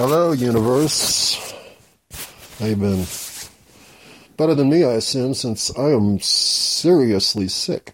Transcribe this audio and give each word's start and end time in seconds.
Hello, 0.00 0.32
universe. 0.32 1.52
How 2.58 2.64
you 2.64 2.76
been? 2.76 3.04
Better 4.38 4.54
than 4.54 4.70
me, 4.70 4.82
I 4.82 4.92
assume, 4.92 5.34
since 5.34 5.70
I 5.76 5.90
am 5.90 6.18
seriously 6.20 7.48
sick. 7.48 7.92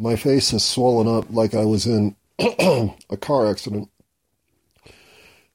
My 0.00 0.16
face 0.16 0.50
has 0.50 0.64
swollen 0.64 1.06
up 1.06 1.26
like 1.30 1.54
I 1.54 1.64
was 1.64 1.86
in 1.86 2.16
a 2.40 3.16
car 3.20 3.48
accident. 3.48 3.88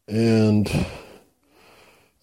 And 0.08 0.72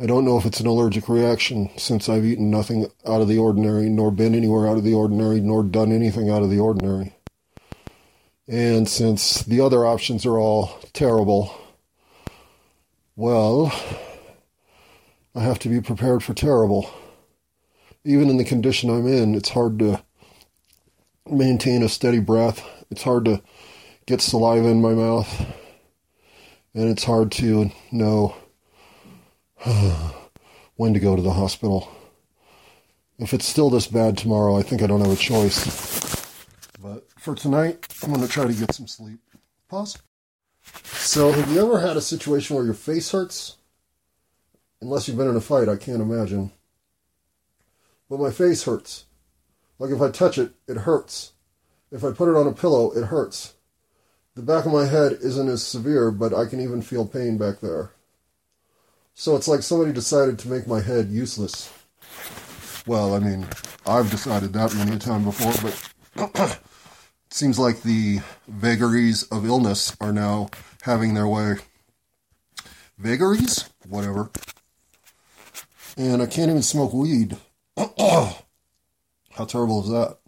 I 0.01 0.07
don't 0.07 0.25
know 0.25 0.39
if 0.39 0.47
it's 0.47 0.61
an 0.61 0.67
allergic 0.67 1.07
reaction 1.07 1.69
since 1.77 2.09
I've 2.09 2.25
eaten 2.25 2.51
nothing 2.51 2.87
out 3.07 3.21
of 3.21 3.29
the 3.29 3.37
ordinary, 3.37 3.91
nor 3.91 4.11
been 4.11 4.35
anywhere 4.35 4.67
out 4.67 4.79
of 4.79 4.85
the 4.85 4.95
ordinary, 4.95 5.39
nor 5.39 5.63
done 5.63 5.93
anything 5.93 6.31
out 6.31 6.43
of 6.43 6.49
the 6.49 6.61
ordinary. 6.61 7.15
And 8.49 8.89
since 8.89 9.43
the 9.43 9.61
other 9.61 9.85
options 9.85 10.25
are 10.25 10.39
all 10.39 10.79
terrible, 10.95 11.55
well, 13.23 13.73
I 15.33 15.45
have 15.45 15.61
to 15.61 15.69
be 15.69 15.81
prepared 15.81 16.25
for 16.25 16.35
terrible. 16.35 16.91
Even 18.05 18.29
in 18.29 18.37
the 18.37 18.43
condition 18.43 18.91
I'm 18.91 19.07
in, 19.07 19.37
it's 19.37 19.51
hard 19.51 19.79
to 19.79 20.03
maintain 21.31 21.85
a 21.85 21.89
steady 21.89 22.19
breath. 22.19 22.69
It's 22.91 23.05
hard 23.05 23.27
to 23.27 23.41
get 24.07 24.23
saliva 24.23 24.67
in 24.67 24.83
my 24.83 24.93
mouth. 24.93 25.47
And 26.75 26.91
it's 26.91 27.05
hard 27.05 27.31
to 27.33 27.71
know 27.93 28.35
when 30.75 30.93
to 30.93 30.99
go 30.99 31.15
to 31.15 31.23
the 31.23 31.35
hospital. 31.35 31.93
If 33.21 33.33
it's 33.33 33.47
still 33.47 33.71
this 33.71 33.87
bad 33.87 34.19
tomorrow, 34.19 34.59
I 34.59 34.63
think 34.63 34.83
I 34.83 34.89
don't 34.89 35.01
have 35.01 35.13
a 35.13 35.15
choice. 35.15 36.27
But 36.83 37.07
for 37.21 37.37
tonight, 37.37 37.87
I'm 38.03 38.13
going 38.13 38.27
to 38.27 38.29
try 38.29 38.49
to 38.49 38.53
get 38.53 38.75
some 38.75 38.89
sleep. 38.89 39.21
Pause. 39.69 39.99
So, 40.85 41.33
have 41.33 41.51
you 41.51 41.61
ever 41.61 41.81
had 41.81 41.97
a 41.97 42.01
situation 42.01 42.57
where 42.57 42.65
your 42.65 42.75
face 42.75 43.11
hurts? 43.11 43.57
Unless 44.81 45.07
you've 45.07 45.17
been 45.17 45.29
in 45.29 45.37
a 45.37 45.41
fight, 45.41 45.69
I 45.69 45.77
can't 45.77 46.01
imagine. 46.01 46.53
But 48.09 48.21
my 48.21 48.31
face 48.31 48.65
hurts. 48.65 49.05
Like 49.79 49.91
if 49.91 50.01
I 50.01 50.11
touch 50.11 50.39
it, 50.39 50.53
it 50.69 50.79
hurts. 50.79 51.33
If 51.91 52.05
I 52.05 52.13
put 52.13 52.29
it 52.29 52.37
on 52.37 52.47
a 52.47 52.53
pillow, 52.53 52.93
it 52.93 53.07
hurts. 53.07 53.55
The 54.35 54.43
back 54.43 54.65
of 54.65 54.73
my 54.73 54.87
head 54.87 55.19
isn't 55.21 55.49
as 55.49 55.63
severe, 55.63 56.11
but 56.11 56.33
I 56.33 56.47
can 56.47 56.61
even 56.61 56.83
feel 56.83 57.07
pain 57.07 57.37
back 57.37 57.61
there. 57.61 57.91
So 59.15 59.37
it's 59.37 59.49
like 59.49 59.63
somebody 59.63 59.93
decided 59.93 60.39
to 60.39 60.49
make 60.49 60.67
my 60.67 60.81
head 60.81 61.11
useless. 61.11 61.73
Well, 62.87 63.15
I 63.15 63.19
mean, 63.19 63.47
I've 63.87 64.11
decided 64.11 64.53
that 64.53 64.75
many 64.75 64.97
a 64.97 64.99
time 64.99 65.25
before, 65.25 65.71
but 66.17 66.61
seems 67.33 67.59
like 67.59 67.83
the 67.83 68.21
vagaries 68.47 69.25
of 69.25 69.47
illness 69.47 69.97
are 70.01 70.13
now 70.13 70.49
having 70.83 71.15
their 71.15 71.27
way. 71.27 71.57
Vagaries? 72.99 73.71
Whatever. 73.89 74.31
And 75.97 76.23
I 76.23 76.27
can't 76.27 76.51
even 76.51 76.63
smoke 76.63 76.93
weed. 76.93 77.37
How 77.77 78.35
terrible 79.47 79.83
is 79.83 79.89
that? 79.91 80.19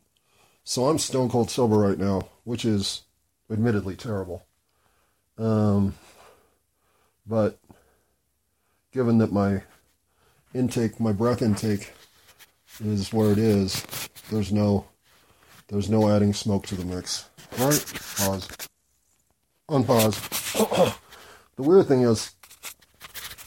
So 0.64 0.86
I'm 0.86 0.98
stone 0.98 1.28
cold 1.28 1.50
sober 1.50 1.76
right 1.76 1.98
now, 1.98 2.28
which 2.44 2.64
is 2.64 3.02
admittedly 3.50 3.96
terrible. 3.96 4.46
Um, 5.36 5.94
but 7.26 7.58
given 8.92 9.18
that 9.18 9.32
my 9.32 9.62
intake, 10.54 10.98
my 10.98 11.12
breath 11.12 11.42
intake 11.42 11.92
is 12.82 13.12
where 13.12 13.30
it 13.30 13.38
is, 13.38 13.84
there's 14.30 14.52
no 14.52 14.86
there's 15.68 15.90
no 15.90 16.08
adding 16.14 16.32
smoke 16.32 16.66
to 16.66 16.74
the 16.74 16.84
mix. 16.84 17.28
All 17.58 17.70
right, 17.70 17.92
pause. 18.16 18.48
Unpause. 19.68 20.96
the 21.56 21.62
weird 21.62 21.86
thing 21.86 22.02
is 22.02 22.32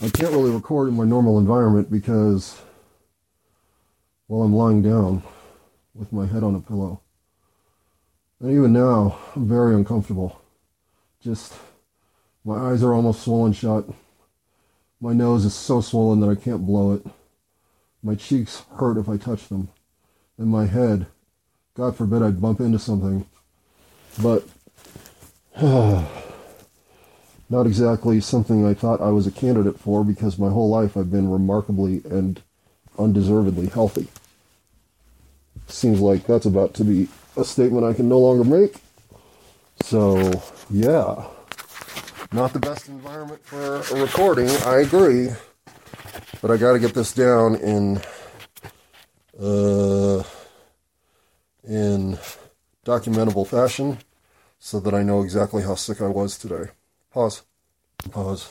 I 0.02 0.10
can't 0.10 0.32
really 0.32 0.52
record 0.52 0.90
in 0.90 0.96
my 0.96 1.06
normal 1.06 1.40
environment 1.40 1.92
because 1.92 2.60
while 4.28 4.44
I'm 4.44 4.54
lying 4.54 4.82
down 4.82 5.24
with 5.98 6.14
my 6.14 6.26
head 6.26 6.44
on 6.44 6.56
a 6.56 6.60
pillow. 6.60 7.02
And 8.40 8.52
even 8.52 8.74
now, 8.74 9.18
I'm 9.36 9.48
very 9.48 9.74
uncomfortable. 9.74 10.40
Just, 11.22 11.54
my 12.46 12.72
eyes 12.72 12.84
are 12.84 12.94
almost 12.94 13.24
swollen 13.24 13.54
shut. 13.54 13.86
My 15.02 15.14
nose 15.14 15.46
is 15.46 15.56
so 15.56 15.82
swollen 15.82 16.20
that 16.20 16.30
I 16.30 16.36
can't 16.36 16.66
blow 16.66 16.94
it. 16.94 17.06
My 18.04 18.16
cheeks 18.16 18.64
hurt 18.78 18.98
if 18.98 19.10
I 19.10 19.18
touch 19.18 19.48
them. 19.48 19.70
And 20.38 20.50
my 20.50 20.68
head, 20.68 21.08
God 21.78 21.96
forbid 21.96 22.24
I'd 22.24 22.42
bump 22.42 22.60
into 22.60 22.80
something. 22.80 23.24
But, 24.20 24.44
not 27.50 27.68
exactly 27.68 28.20
something 28.20 28.66
I 28.66 28.74
thought 28.74 29.00
I 29.00 29.10
was 29.10 29.28
a 29.28 29.32
candidate 29.32 29.80
for 29.80 30.04
because 30.04 30.40
my 30.40 30.50
whole 30.50 30.70
life 30.70 30.98
I've 30.98 31.12
been 31.12 31.30
remarkably 31.30 32.02
and 32.10 32.42
undeservedly 32.98 33.68
healthy. 33.68 34.08
Seems 35.68 36.00
like 36.00 36.26
that's 36.26 36.48
about 36.48 36.74
to 36.76 36.84
be 36.84 37.10
a 37.36 37.46
statement 37.46 37.86
I 37.86 37.94
can 37.94 38.10
no 38.10 38.18
longer 38.18 38.44
make. 38.44 38.78
So, 39.84 40.18
yeah. 40.72 41.28
Not 42.32 42.54
the 42.54 42.60
best 42.60 42.88
environment 42.88 43.46
for 43.46 43.82
a 43.82 44.02
recording, 44.02 44.50
I 44.66 44.80
agree. 44.80 45.30
But 46.42 46.50
I 46.50 46.58
got 46.58 46.74
to 46.74 46.80
get 46.80 46.96
this 46.96 47.14
down 47.14 47.56
in 47.56 48.02
uh, 49.40 50.24
in 51.68 52.18
documentable 52.86 53.46
fashion 53.46 53.98
so 54.60 54.80
that 54.80 54.94
I 54.94 55.04
know 55.04 55.22
exactly 55.22 55.64
how 55.64 55.76
sick 55.76 56.02
I 56.02 56.08
was 56.08 56.38
today. 56.38 56.72
Pause. 57.12 57.44
Pause. 58.12 58.50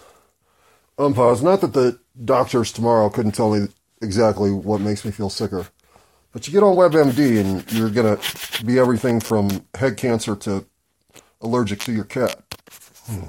Unpause. 0.99 1.43
Not 1.43 1.61
that 1.61 1.73
the 1.73 1.99
doctors 2.25 2.73
tomorrow 2.73 3.09
couldn't 3.09 3.33
tell 3.33 3.55
me 3.55 3.69
exactly 4.03 4.51
what 4.51 4.81
makes 4.81 5.05
me 5.05 5.11
feel 5.11 5.31
sicker. 5.31 5.67
But 6.33 6.47
you 6.47 6.53
get 6.53 6.63
on 6.63 6.77
WebMD 6.77 7.41
and 7.41 7.73
you're 7.73 7.91
going 7.91 8.17
to 8.17 8.65
be 8.65 8.79
everything 8.79 9.21
from 9.21 9.65
head 9.75 9.97
cancer 9.97 10.37
to 10.37 10.67
allergic 11.41 11.81
to 11.81 11.93
your 11.93 12.05
cat. 12.05 12.43
Hmm. 13.07 13.29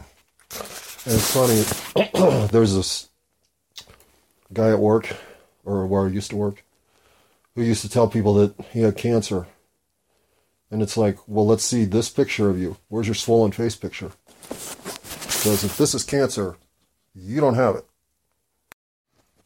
And 1.06 1.16
it's 1.16 1.34
funny, 1.34 2.48
there's 2.52 2.76
this 2.76 3.08
guy 4.52 4.72
at 4.72 4.80
work, 4.80 5.16
or 5.64 5.88
where 5.88 6.06
I 6.06 6.10
used 6.10 6.32
to 6.32 6.36
work, 6.36 6.64
who 7.56 7.62
used 7.62 7.82
to 7.84 7.90
tell 7.90 8.10
people 8.10 8.34
that 8.36 8.56
he 8.72 8.82
had 8.82 8.98
cancer. 8.98 9.48
And 10.70 10.82
it's 10.82 10.98
like, 10.98 11.18
well, 11.28 11.48
let's 11.48 11.64
see 11.64 11.86
this 11.86 12.10
picture 12.10 12.50
of 12.50 12.60
you. 12.60 12.78
Where's 12.90 13.08
your 13.08 13.16
swollen 13.16 13.52
face 13.52 13.76
picture? 13.76 14.12
Because 14.50 15.64
if 15.64 15.78
this 15.78 15.94
is 15.94 16.04
cancer, 16.04 16.58
you 17.16 17.40
don't 17.40 17.56
have 17.56 17.76
it. 17.76 17.86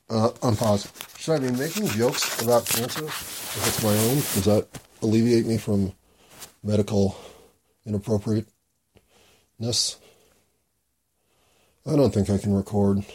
Uh, 0.09 0.29
unpause. 0.41 0.91
Should 1.19 1.35
I 1.35 1.39
be 1.39 1.51
making 1.51 1.87
jokes 1.87 2.41
about 2.41 2.65
cancer 2.65 3.05
if 3.05 3.67
it's 3.67 3.83
my 3.83 3.95
own? 3.95 4.15
Does 4.15 4.45
that 4.45 4.67
alleviate 5.01 5.45
me 5.45 5.57
from 5.57 5.93
medical 6.63 7.15
inappropriateness? 7.85 8.47
I 11.85 11.95
don't 11.95 12.13
think 12.13 12.29
I 12.29 12.37
can 12.37 12.53
record. 12.53 13.05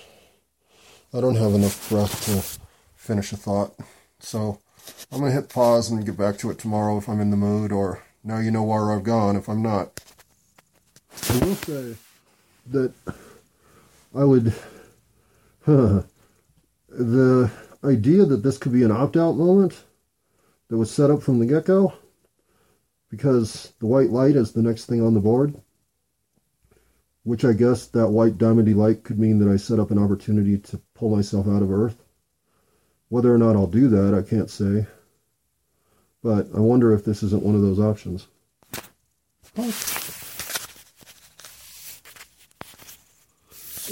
I 1.12 1.20
don't 1.20 1.36
have 1.36 1.54
enough 1.54 1.88
breath 1.88 2.24
to 2.26 2.42
finish 2.94 3.32
a 3.32 3.36
thought. 3.36 3.74
So 4.18 4.60
I'm 5.12 5.20
going 5.20 5.30
to 5.30 5.40
hit 5.40 5.48
pause 5.48 5.90
and 5.90 6.04
get 6.04 6.16
back 6.16 6.38
to 6.38 6.50
it 6.50 6.58
tomorrow 6.58 6.98
if 6.98 7.08
I'm 7.08 7.20
in 7.20 7.30
the 7.30 7.36
mood, 7.36 7.72
or 7.72 8.02
now 8.24 8.38
you 8.38 8.50
know 8.50 8.64
where 8.64 8.92
I've 8.92 9.04
gone 9.04 9.36
if 9.36 9.48
I'm 9.48 9.62
not. 9.62 10.00
I 11.30 11.38
will 11.44 11.54
say 11.54 11.96
that 12.70 12.92
I 14.14 14.24
would. 14.24 14.52
Huh, 15.64 16.02
the 16.88 17.50
idea 17.82 18.24
that 18.24 18.42
this 18.42 18.58
could 18.58 18.72
be 18.72 18.82
an 18.82 18.92
opt 18.92 19.16
out 19.16 19.32
moment 19.32 19.84
that 20.68 20.76
was 20.76 20.90
set 20.90 21.10
up 21.10 21.22
from 21.22 21.38
the 21.38 21.46
get 21.46 21.66
go, 21.66 21.92
because 23.10 23.72
the 23.80 23.86
white 23.86 24.10
light 24.10 24.36
is 24.36 24.52
the 24.52 24.62
next 24.62 24.86
thing 24.86 25.02
on 25.02 25.14
the 25.14 25.20
board, 25.20 25.54
which 27.24 27.44
I 27.44 27.52
guess 27.52 27.86
that 27.88 28.08
white 28.08 28.38
diamondy 28.38 28.74
light 28.74 29.04
could 29.04 29.18
mean 29.18 29.38
that 29.40 29.50
I 29.50 29.56
set 29.56 29.78
up 29.78 29.90
an 29.90 29.98
opportunity 29.98 30.58
to 30.58 30.80
pull 30.94 31.14
myself 31.14 31.46
out 31.48 31.62
of 31.62 31.72
Earth. 31.72 32.02
Whether 33.08 33.32
or 33.32 33.38
not 33.38 33.56
I'll 33.56 33.66
do 33.66 33.88
that, 33.88 34.14
I 34.14 34.28
can't 34.28 34.50
say. 34.50 34.86
But 36.22 36.48
I 36.54 36.60
wonder 36.60 36.92
if 36.92 37.04
this 37.04 37.22
isn't 37.22 37.42
one 37.42 37.54
of 37.54 37.62
those 37.62 37.78
options. 37.78 38.26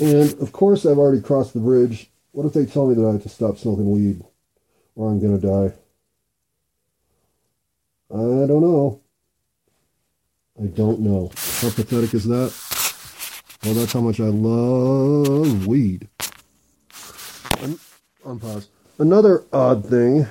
And 0.00 0.42
of 0.42 0.52
course, 0.52 0.84
I've 0.84 0.98
already 0.98 1.20
crossed 1.20 1.54
the 1.54 1.60
bridge 1.60 2.10
what 2.34 2.46
if 2.46 2.52
they 2.52 2.66
tell 2.66 2.88
me 2.88 2.96
that 2.96 3.06
I 3.06 3.12
have 3.12 3.22
to 3.22 3.28
stop 3.28 3.58
smoking 3.58 3.88
weed 3.88 4.20
or 4.96 5.08
I'm 5.08 5.20
going 5.20 5.40
to 5.40 5.46
die? 5.46 5.72
I 8.12 8.46
don't 8.48 8.60
know. 8.60 9.00
I 10.60 10.66
don't 10.66 10.98
know. 10.98 11.28
How 11.28 11.70
pathetic 11.70 12.12
is 12.12 12.24
that? 12.24 12.52
Well, 13.64 13.74
that's 13.74 13.92
how 13.92 14.00
much 14.00 14.18
I 14.18 14.24
love 14.24 15.68
weed. 15.68 16.08
I'm 17.62 17.78
on. 18.24 18.64
Another 18.98 19.44
odd 19.52 19.84
thing 19.84 20.26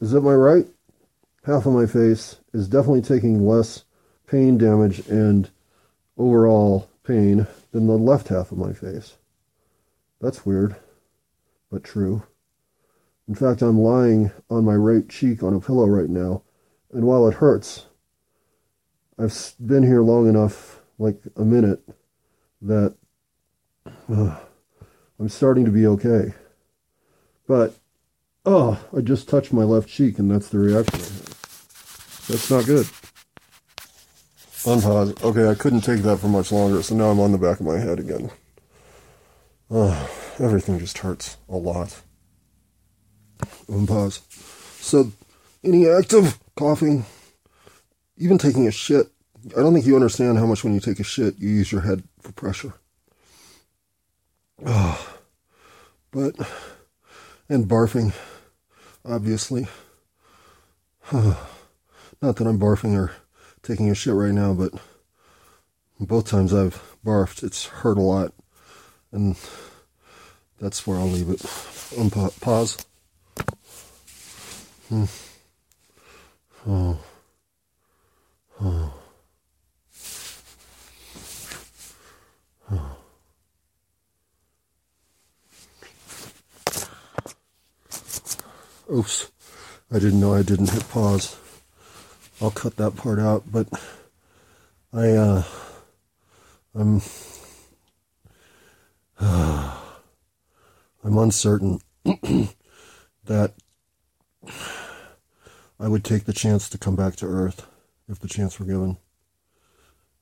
is 0.00 0.12
that 0.12 0.20
my 0.20 0.34
right 0.34 0.66
half 1.44 1.66
of 1.66 1.72
my 1.72 1.84
face 1.84 2.36
is 2.52 2.68
definitely 2.68 3.02
taking 3.02 3.44
less 3.44 3.84
pain 4.28 4.56
damage 4.56 5.00
and 5.08 5.50
overall 6.16 6.88
pain 7.02 7.48
than 7.72 7.88
the 7.88 7.98
left 7.98 8.28
half 8.28 8.52
of 8.52 8.58
my 8.58 8.72
face. 8.72 9.16
That's 10.20 10.46
weird, 10.46 10.76
but 11.72 11.82
true. 11.82 12.22
In 13.26 13.34
fact, 13.34 13.62
I'm 13.62 13.80
lying 13.80 14.30
on 14.48 14.64
my 14.64 14.74
right 14.74 15.08
cheek 15.08 15.42
on 15.42 15.54
a 15.54 15.60
pillow 15.60 15.86
right 15.86 16.08
now, 16.08 16.42
and 16.92 17.04
while 17.04 17.26
it 17.26 17.34
hurts, 17.34 17.86
I've 19.18 19.52
been 19.58 19.82
here 19.82 20.02
long 20.02 20.28
enough, 20.28 20.80
like 20.98 21.20
a 21.36 21.44
minute, 21.44 21.82
that 22.62 22.94
uh, 24.08 24.36
I'm 25.18 25.28
starting 25.28 25.64
to 25.64 25.72
be 25.72 25.86
okay. 25.86 26.32
But, 27.48 27.74
oh, 28.48 28.82
I 28.96 29.02
just 29.02 29.28
touched 29.28 29.52
my 29.52 29.62
left 29.62 29.88
cheek, 29.88 30.18
and 30.18 30.30
that's 30.30 30.48
the 30.48 30.58
reaction 30.58 31.00
That's 32.28 32.50
not 32.50 32.64
good. 32.64 32.86
Unpause. 34.64 35.22
Okay, 35.22 35.48
I 35.48 35.54
couldn't 35.54 35.82
take 35.82 36.00
that 36.00 36.18
for 36.18 36.28
much 36.28 36.50
longer, 36.50 36.82
so 36.82 36.94
now 36.94 37.10
I'm 37.10 37.20
on 37.20 37.32
the 37.32 37.38
back 37.38 37.60
of 37.60 37.66
my 37.66 37.78
head 37.78 38.00
again. 38.00 38.30
Oh, 39.70 40.10
everything 40.40 40.78
just 40.78 40.98
hurts 40.98 41.36
a 41.48 41.56
lot. 41.56 42.00
Unpause. 43.68 44.20
So, 44.82 45.12
any 45.62 45.86
active 45.86 46.38
coughing, 46.56 47.04
even 48.16 48.38
taking 48.38 48.66
a 48.66 48.72
shit, 48.72 49.08
I 49.56 49.60
don't 49.60 49.74
think 49.74 49.86
you 49.86 49.94
understand 49.94 50.38
how 50.38 50.46
much 50.46 50.64
when 50.64 50.74
you 50.74 50.80
take 50.80 51.00
a 51.00 51.04
shit, 51.04 51.38
you 51.38 51.50
use 51.50 51.70
your 51.70 51.82
head 51.82 52.02
for 52.20 52.32
pressure. 52.32 52.72
Oh, 54.64 55.18
but, 56.10 56.34
and 57.48 57.66
barfing, 57.68 58.14
obviously. 59.08 59.66
Not 61.12 62.36
that 62.36 62.46
I'm 62.46 62.58
barfing 62.58 62.96
or 62.96 63.12
taking 63.62 63.90
a 63.90 63.94
shit 63.94 64.14
right 64.14 64.32
now, 64.32 64.52
but 64.52 64.72
both 65.98 66.28
times 66.28 66.52
I've 66.52 66.80
barfed, 67.04 67.42
it's 67.42 67.66
hurt 67.66 67.98
a 67.98 68.02
lot. 68.02 68.34
And 69.12 69.36
that's 70.60 70.86
where 70.86 70.98
I'll 70.98 71.06
leave 71.06 71.30
it. 71.30 71.38
Unpa- 71.38 72.38
pause. 72.40 72.84
Hmm. 74.88 75.04
Oh. 76.66 76.98
Oh. 78.60 78.97
Oops. 88.92 89.30
I 89.90 89.98
didn't 89.98 90.20
know 90.20 90.34
I 90.34 90.42
didn't 90.42 90.70
hit 90.70 90.88
pause. 90.88 91.36
I'll 92.40 92.50
cut 92.50 92.76
that 92.76 92.96
part 92.96 93.18
out, 93.18 93.44
but 93.50 93.68
I, 94.92 95.10
uh, 95.10 95.42
I'm, 96.74 97.02
uh, 99.20 99.78
I'm 101.04 101.18
uncertain 101.18 101.80
that 102.04 103.52
I 105.78 105.88
would 105.88 106.04
take 106.04 106.24
the 106.24 106.32
chance 106.32 106.68
to 106.70 106.78
come 106.78 106.96
back 106.96 107.16
to 107.16 107.26
Earth 107.26 107.66
if 108.08 108.18
the 108.18 108.28
chance 108.28 108.58
were 108.58 108.66
given. 108.66 108.96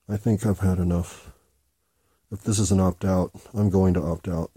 I 0.09 0.17
think 0.17 0.45
I've 0.45 0.61
had 0.61 0.79
enough. 0.79 1.33
If 2.33 2.43
this 2.43 2.59
is 2.59 2.73
an 2.73 2.81
opt 2.81 3.05
out, 3.05 3.31
I'm 3.55 3.71
going 3.71 3.95
to 3.95 4.03
opt 4.03 4.27
out. 4.27 4.51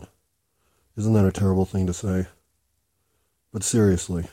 Isn't 0.98 1.14
that 1.14 1.26
a 1.26 1.32
terrible 1.32 1.66
thing 1.66 1.86
to 1.86 1.94
say? 1.94 2.26
But 3.52 3.64
seriously, 3.64 4.28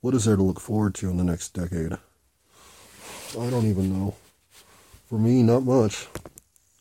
what 0.00 0.14
is 0.14 0.24
there 0.24 0.36
to 0.36 0.42
look 0.42 0.60
forward 0.60 0.94
to 0.96 1.10
in 1.10 1.16
the 1.16 1.24
next 1.24 1.54
decade? 1.54 1.92
I 1.92 3.50
don't 3.50 3.66
even 3.66 3.92
know. 3.92 4.14
For 5.08 5.18
me, 5.18 5.42
not 5.42 5.62
much. 5.62 6.08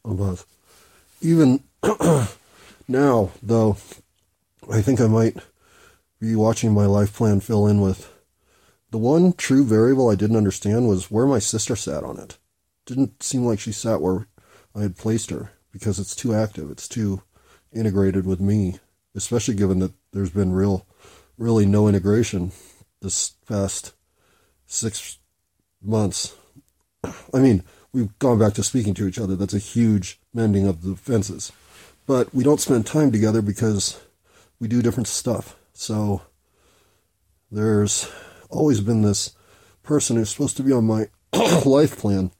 But 0.03 0.43
even 1.21 1.63
now, 2.87 3.31
though, 3.43 3.77
I 4.71 4.81
think 4.81 4.99
I 4.99 5.07
might 5.07 5.37
be 6.19 6.35
watching 6.35 6.73
my 6.73 6.85
life 6.85 7.13
plan 7.13 7.39
fill 7.39 7.67
in 7.67 7.81
with 7.81 8.11
the 8.91 8.97
one 8.97 9.33
true 9.33 9.65
variable 9.65 10.09
I 10.09 10.15
didn't 10.15 10.37
understand 10.37 10.87
was 10.87 11.11
where 11.11 11.25
my 11.25 11.39
sister 11.39 11.75
sat 11.75 12.03
on 12.03 12.17
it. 12.17 12.37
Didn't 12.85 13.21
seem 13.21 13.43
like 13.43 13.59
she 13.59 13.71
sat 13.71 14.01
where 14.01 14.27
I 14.73 14.81
had 14.81 14.95
placed 14.95 15.31
her 15.31 15.51
because 15.71 15.99
it's 15.99 16.15
too 16.15 16.33
active. 16.33 16.71
It's 16.71 16.87
too 16.87 17.21
integrated 17.73 18.25
with 18.25 18.39
me, 18.39 18.79
especially 19.13 19.55
given 19.55 19.79
that 19.79 19.93
there's 20.13 20.29
been 20.29 20.53
real, 20.53 20.85
really 21.37 21.65
no 21.65 21.87
integration 21.87 22.51
this 23.01 23.31
past 23.47 23.93
six 24.65 25.19
months. 25.81 26.35
I 27.33 27.39
mean, 27.39 27.63
we've 27.93 28.17
gone 28.19 28.39
back 28.39 28.53
to 28.53 28.63
speaking 28.63 28.93
to 28.95 29.07
each 29.07 29.19
other. 29.19 29.35
That's 29.35 29.53
a 29.53 29.59
huge 29.59 30.19
mending 30.33 30.67
of 30.67 30.81
the 30.81 30.95
fences. 30.95 31.51
But 32.07 32.33
we 32.33 32.43
don't 32.43 32.61
spend 32.61 32.85
time 32.85 33.11
together 33.11 33.41
because 33.41 33.99
we 34.59 34.67
do 34.67 34.81
different 34.81 35.07
stuff. 35.07 35.55
So 35.73 36.21
there's 37.51 38.11
always 38.49 38.81
been 38.81 39.01
this 39.01 39.31
person 39.83 40.15
who's 40.15 40.29
supposed 40.29 40.57
to 40.57 40.63
be 40.63 40.71
on 40.71 40.85
my 40.85 41.07
life 41.65 41.97
plan 41.97 42.31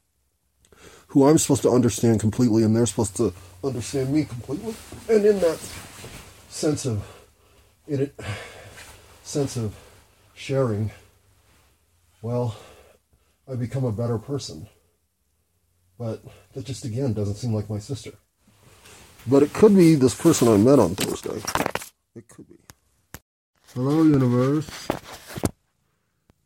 who 1.07 1.25
I'm 1.25 1.37
supposed 1.37 1.61
to 1.61 1.71
understand 1.71 2.19
completely 2.19 2.63
and 2.63 2.75
they're 2.75 2.85
supposed 2.85 3.15
to 3.17 3.33
understand 3.63 4.13
me 4.13 4.25
completely. 4.25 4.75
And 5.07 5.25
in 5.25 5.39
that 5.39 5.57
sense 6.49 6.85
of 6.85 7.05
in 7.87 8.01
it 8.01 8.19
sense 9.25 9.57
of 9.57 9.75
sharing, 10.35 10.91
well, 12.21 12.55
I 13.51 13.55
become 13.55 13.83
a 13.83 13.91
better 13.91 14.17
person. 14.17 14.67
But 15.97 16.23
that 16.53 16.65
just 16.65 16.85
again 16.85 17.13
doesn't 17.13 17.35
seem 17.35 17.53
like 17.53 17.69
my 17.69 17.79
sister. 17.79 18.11
But 19.27 19.43
it 19.43 19.53
could 19.53 19.75
be 19.75 19.95
this 19.95 20.13
person 20.13 20.47
I 20.47 20.57
met 20.57 20.77
on 20.77 20.95
Thursday. 20.95 21.41
It 22.15 22.27
could 22.27 22.47
be. 22.47 22.59
Hello, 23.73 24.03
universe. 24.03 24.69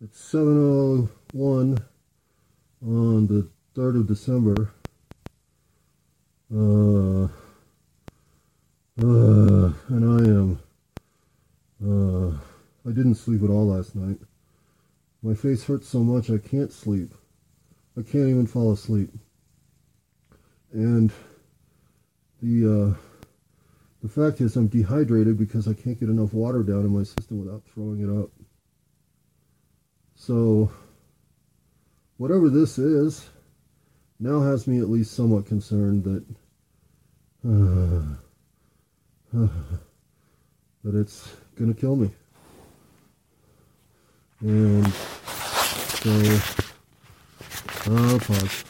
It's 0.01 0.19
701 0.31 1.77
on 2.85 3.27
the 3.27 3.49
3rd 3.75 3.99
of 3.99 4.07
December. 4.07 4.71
Uh, 6.53 7.25
uh, 9.01 9.73
and 9.89 10.05
I 10.05 10.23
am. 10.25 10.59
Uh, 11.83 12.37
I 12.87 12.91
didn't 12.91 13.15
sleep 13.15 13.43
at 13.43 13.49
all 13.49 13.67
last 13.67 13.95
night. 13.95 14.19
My 15.21 15.33
face 15.33 15.63
hurts 15.65 15.87
so 15.87 15.99
much 15.99 16.29
I 16.29 16.37
can't 16.37 16.71
sleep. 16.71 17.13
I 17.97 18.01
can't 18.01 18.29
even 18.29 18.47
fall 18.47 18.71
asleep. 18.71 19.09
And 20.71 21.11
the 22.41 22.95
uh, 22.95 22.97
the 24.01 24.09
fact 24.09 24.39
is 24.39 24.55
I'm 24.55 24.67
dehydrated 24.67 25.37
because 25.37 25.67
I 25.67 25.73
can't 25.73 25.99
get 25.99 26.09
enough 26.09 26.33
water 26.33 26.63
down 26.63 26.85
in 26.85 26.95
my 26.95 27.03
system 27.03 27.43
without 27.43 27.63
throwing 27.73 28.01
it 28.01 28.21
up. 28.21 28.29
So 30.15 30.71
whatever 32.17 32.49
this 32.49 32.77
is 32.77 33.29
now 34.19 34.41
has 34.41 34.67
me 34.67 34.79
at 34.79 34.89
least 34.89 35.13
somewhat 35.13 35.45
concerned 35.45 36.03
that 36.05 36.23
uh, 37.45 38.03
uh, 39.37 39.47
that 40.83 40.95
it's 40.95 41.35
gonna 41.57 41.73
kill 41.73 41.97
me. 41.97 42.11
And 44.41 44.87
so, 44.93 46.39
uh, 47.91 48.19
pause. 48.19 48.63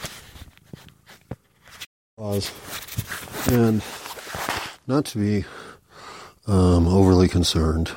Pause. 2.17 3.49
And 3.51 3.83
not 4.87 5.05
to 5.05 5.19
be 5.19 5.45
um, 6.47 6.87
overly 6.87 7.27
concerned, 7.27 7.91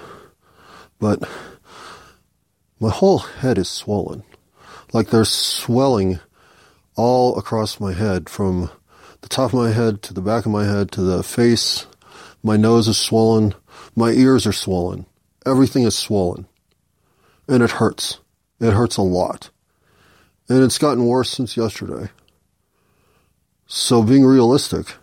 but 0.99 1.21
my 2.79 2.91
whole 2.91 3.19
head 3.19 3.57
is 3.57 3.71
swollen. 3.71 4.23
Like 4.93 5.09
there's 5.09 5.31
swelling 5.31 6.21
all 6.95 7.39
across 7.39 7.81
my 7.81 7.95
head 7.95 8.29
from 8.29 8.71
the 9.23 9.31
top 9.31 9.55
of 9.55 9.59
my 9.59 9.71
head 9.71 10.03
to 10.03 10.13
the 10.13 10.21
back 10.21 10.45
of 10.45 10.53
my 10.53 10.67
head 10.67 10.93
to 10.93 11.01
the 11.01 11.23
face. 11.23 11.87
My 12.43 12.59
nose 12.59 12.87
is 12.87 12.99
swollen. 12.99 13.55
My 13.97 14.11
ears 14.11 14.47
are 14.47 14.53
swollen. 14.53 15.07
Everything 15.47 15.85
is 15.85 15.97
swollen 15.97 16.47
and 17.53 17.63
it 17.63 17.73
hurts. 17.73 18.19
It 18.61 18.73
hurts 18.73 18.97
a 18.97 19.03
lot. 19.03 19.51
And 20.49 20.65
it's 20.65 20.79
gotten 20.79 21.05
worse 21.05 21.29
since 21.29 21.55
yesterday. 21.55 22.09
So 23.67 24.03
being 24.03 24.25
realistic, 24.25 24.95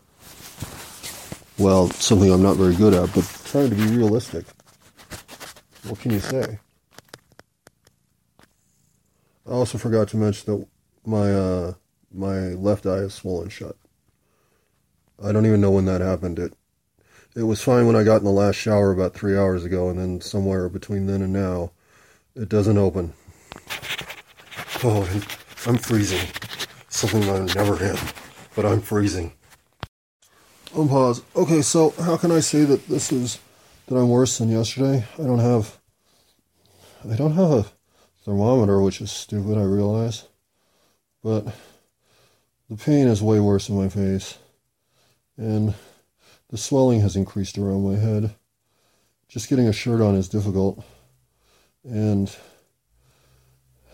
well, 1.60 1.91
something 1.91 2.32
I'm 2.32 2.41
not 2.41 2.58
very 2.58 2.75
good 2.75 2.96
at, 2.96 3.13
but 3.13 3.24
trying 3.46 3.70
to 3.70 3.75
be 3.75 3.96
realistic. 3.96 4.46
What 5.88 6.00
can 6.00 6.12
you 6.12 6.20
say? 6.20 6.58
I 9.48 9.51
also 9.51 9.77
forgot 9.77 10.08
to 10.10 10.18
mention 10.18 10.51
that 10.51 10.68
my 11.06 11.32
uh, 11.32 11.74
my 12.12 12.38
left 12.50 12.88
eye 12.88 13.06
is 13.06 13.13
swollen 13.13 13.50
shut. 13.50 13.75
I 15.24 15.32
don't 15.32 15.46
even 15.46 15.62
know 15.62 15.72
when 15.72 15.86
that 15.86 16.01
happened. 16.01 16.39
It 16.39 16.53
it 17.36 17.44
was 17.44 17.62
fine 17.62 17.86
when 17.86 17.96
I 17.96 18.03
got 18.03 18.18
in 18.18 18.24
the 18.24 18.32
last 18.32 18.56
shower 18.56 18.91
about 18.91 19.13
three 19.13 19.38
hours 19.38 19.65
ago, 19.65 19.89
and 19.89 20.00
then 20.00 20.22
somewhere 20.22 20.68
between 20.68 21.06
then 21.06 21.22
and 21.22 21.34
now, 21.34 21.72
it 22.36 22.50
doesn't 22.50 22.77
open. 22.77 23.13
Oh, 24.83 25.07
I'm 25.65 25.77
freezing. 25.77 26.27
Something 26.89 27.29
I 27.29 27.39
never 27.53 27.83
am, 27.83 27.98
but 28.55 28.65
I'm 28.65 28.81
freezing. 28.81 29.33
Unpause. 30.74 31.24
Okay, 31.36 31.62
so 31.62 31.91
how 32.01 32.17
can 32.17 32.31
I 32.31 32.39
say 32.39 32.63
that 32.63 32.88
this 32.88 33.12
is 33.12 33.39
that 33.88 33.95
I'm 33.95 34.09
worse 34.09 34.38
than 34.38 34.50
yesterday? 34.50 35.05
I 35.17 35.24
don't 35.24 35.39
have 35.39 35.79
I 37.09 37.15
don't 37.15 37.33
have 37.33 37.51
a 37.51 37.65
thermometer, 38.25 38.81
which 38.81 39.01
is 39.01 39.12
stupid, 39.12 39.57
I 39.57 39.63
realize. 39.63 40.25
But 41.24 41.48
the 42.69 42.75
pain 42.75 43.07
is 43.07 43.21
way 43.21 43.39
worse 43.39 43.69
in 43.69 43.75
my 43.75 43.89
face. 43.89 44.38
And 45.38 45.74
the 46.50 46.57
swelling 46.57 47.01
has 47.01 47.15
increased 47.15 47.57
around 47.57 47.89
my 47.89 47.98
head. 47.98 48.36
Just 49.29 49.50
getting 49.50 49.67
a 49.67 49.74
shirt 49.74 50.01
on 50.01 50.15
is 50.15 50.27
difficult. 50.27 50.83
And 51.83 52.36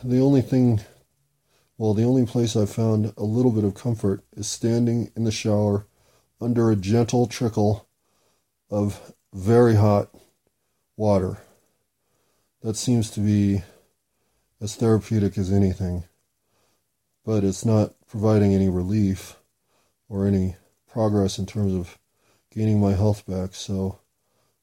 the 0.04 0.20
only 0.20 0.42
thing 0.42 0.82
well, 1.78 1.94
the 1.94 2.06
only 2.06 2.26
place 2.26 2.56
I've 2.56 2.70
found 2.70 3.14
a 3.18 3.24
little 3.24 3.52
bit 3.52 3.66
of 3.66 3.74
comfort 3.76 4.24
is 4.32 4.48
standing 4.48 5.12
in 5.16 5.26
the 5.26 5.32
shower 5.32 5.88
under 6.40 6.72
a 6.72 6.76
gentle 6.78 7.28
trickle 7.28 7.90
of 8.70 9.14
very 9.34 9.76
hot 9.76 10.10
water. 10.96 11.38
That 12.62 12.78
seems 12.78 13.12
to 13.12 13.20
be 13.20 13.62
as 14.62 14.76
therapeutic 14.76 15.38
as 15.38 15.52
anything, 15.52 16.06
but 17.26 17.44
it's 17.44 17.66
not 17.66 17.94
providing 18.08 18.54
any 18.54 18.70
relief 18.70 19.36
or 20.08 20.26
any 20.26 20.56
progress 20.88 21.38
in 21.38 21.46
terms 21.46 21.74
of 21.74 21.98
gaining 22.54 22.80
my 22.80 22.94
health 22.94 23.26
back. 23.26 23.54
So 23.54 24.00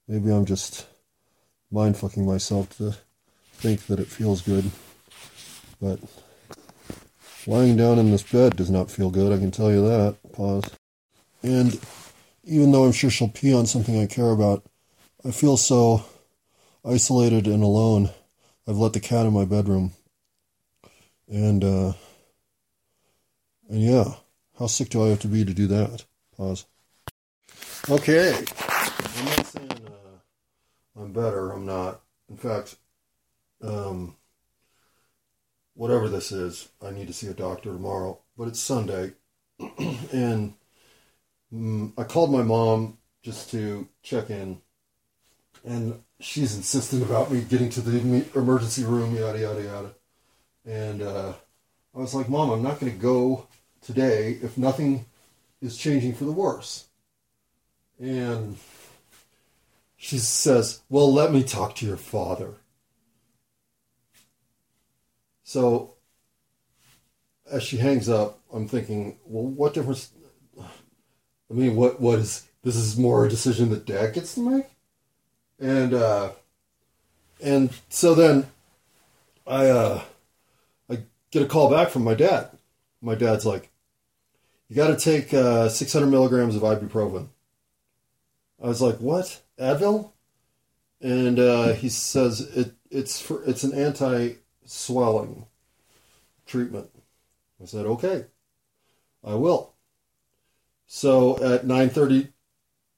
maybe 0.09 0.31
I'm 0.31 0.47
just 0.47 0.87
mind 1.71 1.99
fucking 1.99 2.25
myself 2.25 2.75
to 2.79 2.97
think 3.63 3.87
that 3.87 4.01
it 4.01 4.09
feels 4.09 4.43
good. 4.43 4.69
But 5.81 6.01
lying 7.47 7.77
down 7.77 8.01
in 8.01 8.11
this 8.11 8.25
bed 8.25 8.57
does 8.57 8.71
not 8.71 8.91
feel 8.91 9.09
good, 9.09 9.33
I 9.33 9.39
can 9.39 9.53
tell 9.53 9.71
you 9.71 9.87
that. 9.87 10.17
Pause. 10.33 10.65
And 11.45 11.79
even 12.43 12.73
though 12.73 12.85
I'm 12.85 12.91
sure 12.91 13.09
she'll 13.09 13.29
pee 13.29 13.55
on 13.55 13.67
something 13.67 14.01
I 14.01 14.07
care 14.07 14.31
about, 14.31 14.65
I 15.25 15.31
feel 15.31 15.57
so 15.57 16.05
isolated 16.85 17.47
and 17.47 17.63
alone. 17.63 18.11
I've 18.67 18.79
let 18.79 18.95
the 18.95 19.01
cat 19.01 19.27
in 19.27 19.33
my 19.33 19.45
bedroom. 19.45 19.93
And, 21.29 21.63
uh, 21.63 21.93
and 23.69 23.81
yeah, 23.81 24.15
how 24.59 24.67
sick 24.67 24.89
do 24.89 25.05
I 25.05 25.11
have 25.11 25.21
to 25.21 25.29
be 25.29 25.45
to 25.45 25.55
do 25.55 25.69
that? 25.69 26.05
Pause. 26.37 26.67
Okay. 27.89 28.33
I'm 28.35 29.25
not 29.25 29.47
saying 29.47 29.71
uh, 29.87 31.01
I'm 31.01 31.13
better. 31.13 31.53
I'm 31.53 31.65
not. 31.65 32.01
In 32.29 32.37
fact, 32.37 32.77
um, 33.63 34.17
whatever 35.75 36.09
this 36.09 36.33
is, 36.33 36.69
I 36.85 36.91
need 36.91 37.09
to 37.09 37.13
see 37.13 37.29
a 37.29 37.35
doctor 37.35 37.73
tomorrow. 37.73 38.19
But 38.37 38.49
it's 38.49 38.61
Sunday. 38.61 39.13
and 40.13 40.55
Mm, 41.53 41.93
I 41.99 42.05
called 42.05 42.33
my 42.33 42.43
mom 42.43 42.99
just 43.23 43.51
to 43.51 43.89
check 44.03 44.31
in, 44.31 44.61
and 45.65 46.03
she's 46.19 46.57
insistent 46.57 47.03
about 47.03 47.31
me 47.31 47.43
getting 47.43 47.69
to 47.71 47.81
the 47.81 48.25
emergency 48.35 48.85
room, 48.85 49.15
yada 49.15 49.39
yada 49.39 49.63
yada. 49.63 49.95
And 50.65 51.03
uh, 51.03 51.35
I 51.95 51.99
was 51.99 52.15
like, 52.15 52.29
Mom, 52.29 52.51
I'm 52.51 52.63
not 52.63 52.81
going 52.81 52.93
to 52.93 52.99
go 52.99 53.49
today 53.83 54.39
if 54.43 54.57
nothing 54.57 55.07
is 55.61 55.77
changing 55.77 56.15
for 56.15 56.25
the 56.25 56.33
worse. 56.33 56.87
And 58.01 58.57
she 59.97 60.19
says, 60.19 60.83
Well, 60.89 61.13
let 61.13 61.33
me 61.33 61.43
talk 61.43 61.77
to 61.77 61.87
your 61.87 61.97
father. 61.99 62.55
So 65.53 65.97
as 67.51 67.63
she 67.63 67.77
hangs 67.77 68.09
up, 68.09 68.39
I'm 68.51 68.67
thinking, 68.67 69.19
Well, 69.27 69.45
what 69.45 69.75
difference 69.75 70.11
I 70.59 71.55
mean, 71.55 71.77
what 71.77 72.01
what 72.01 72.21
is 72.21 72.49
this 72.63 72.75
is 72.75 72.97
more 72.97 73.27
a 73.27 73.29
decision 73.29 73.69
that 73.69 73.85
dad 73.85 74.15
gets 74.15 74.35
to 74.37 74.51
make, 74.51 74.65
and 75.61 75.93
uh, 75.93 76.31
and 77.43 77.69
so 77.91 78.15
then 78.15 78.47
I 79.47 79.69
uh, 79.69 80.03
I 80.89 81.01
get 81.31 81.43
a 81.43 81.47
call 81.47 81.71
back 81.71 81.91
from 81.91 82.05
my 82.05 82.15
dad. 82.15 82.49
My 83.03 83.15
dad's 83.15 83.45
like, 83.45 83.69
"You 84.71 84.77
got 84.77 84.87
to 84.87 84.97
take 84.97 85.35
uh, 85.35 85.69
600 85.69 86.07
milligrams 86.07 86.57
of 86.57 86.63
ibuprofen." 86.63 87.29
I 88.63 88.69
was 88.69 88.81
like, 88.81 88.97
"What? 89.01 89.43
Advil?" 89.59 90.13
And 91.03 91.39
uh, 91.39 91.75
he 91.75 91.91
says 91.91 92.41
it 92.41 92.73
it's 92.91 93.21
for 93.21 93.45
it's 93.45 93.65
an 93.65 93.75
anti 93.75 94.37
swelling 94.65 95.47
treatment. 96.47 96.91
I 97.61 97.67
said, 97.67 97.87
"Okay, 97.87 98.27
I 99.25 99.35
will." 99.35 99.75
So 100.87 101.43
at 101.43 101.67
9:30 101.67 102.33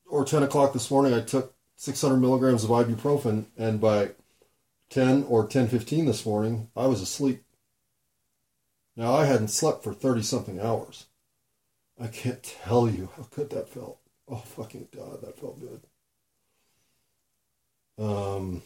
or 0.07 0.25
10 0.25 0.43
o'clock 0.43 0.73
this 0.73 0.91
morning, 0.91 1.15
I 1.15 1.21
took 1.21 1.55
600 1.77 2.19
milligrams 2.19 2.65
of 2.65 2.71
ibuprofen, 2.71 3.47
and 3.57 3.81
by 3.81 4.13
10 4.91 5.25
or 5.25 5.47
10:15 5.47 6.07
this 6.07 6.25
morning, 6.25 6.71
I 6.77 6.87
was 6.87 7.01
asleep. 7.01 7.45
Now 8.97 9.13
I 9.15 9.25
hadn't 9.25 9.49
slept 9.49 9.83
for 9.83 9.93
30 9.93 10.23
something 10.23 10.61
hours. 10.61 11.07
I 11.99 12.09
can't 12.09 12.43
tell 12.43 12.89
you 12.89 13.11
how 13.17 13.25
good 13.31 13.51
that 13.51 13.69
felt. 13.69 14.01
Oh 14.29 14.37
fucking 14.37 14.89
god, 14.95 15.21
that 15.21 15.39
felt 15.39 15.61
good. 15.61 15.83
Um, 17.99 18.63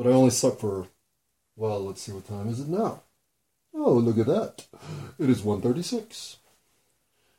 but 0.00 0.08
I 0.08 0.14
only 0.14 0.30
slept 0.30 0.62
for 0.62 0.86
well, 1.56 1.84
let's 1.84 2.00
see 2.00 2.12
what 2.12 2.26
time 2.26 2.48
is 2.48 2.58
it 2.58 2.68
now. 2.68 3.02
Oh, 3.74 3.92
look 3.92 4.16
at 4.16 4.28
that. 4.28 4.66
It 5.18 5.28
is 5.28 5.42
1:36. 5.42 6.38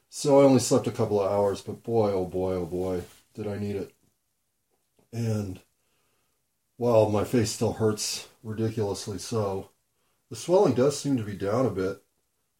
So 0.09 0.39
I 0.39 0.43
only 0.43 0.59
slept 0.59 0.85
a 0.85 0.91
couple 0.91 1.19
of 1.19 1.31
hours, 1.31 1.61
but 1.61 1.81
boy, 1.81 2.11
oh 2.11 2.25
boy, 2.25 2.53
oh 2.53 2.67
boy, 2.67 3.01
did 3.33 3.47
I 3.47 3.57
need 3.57 3.77
it. 3.77 3.95
And 5.11 5.61
while 6.77 7.09
my 7.09 7.23
face 7.23 7.49
still 7.49 7.73
hurts 7.73 8.27
ridiculously 8.43 9.17
so, 9.17 9.71
the 10.29 10.35
swelling 10.35 10.75
does 10.75 10.99
seem 10.99 11.17
to 11.17 11.23
be 11.23 11.35
down 11.35 11.65
a 11.65 11.71
bit. 11.71 12.03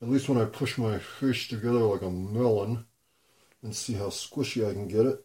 At 0.02 0.10
least 0.10 0.28
when 0.28 0.42
I 0.42 0.46
push 0.46 0.80
my 0.80 0.98
fish 0.98 1.48
together 1.48 1.78
like 1.78 2.02
a 2.02 2.10
melon 2.10 2.88
and 3.62 3.76
see 3.76 3.94
how 3.94 4.08
squishy 4.08 4.68
I 4.68 4.74
can 4.74 4.88
get 4.88 5.06
it, 5.06 5.24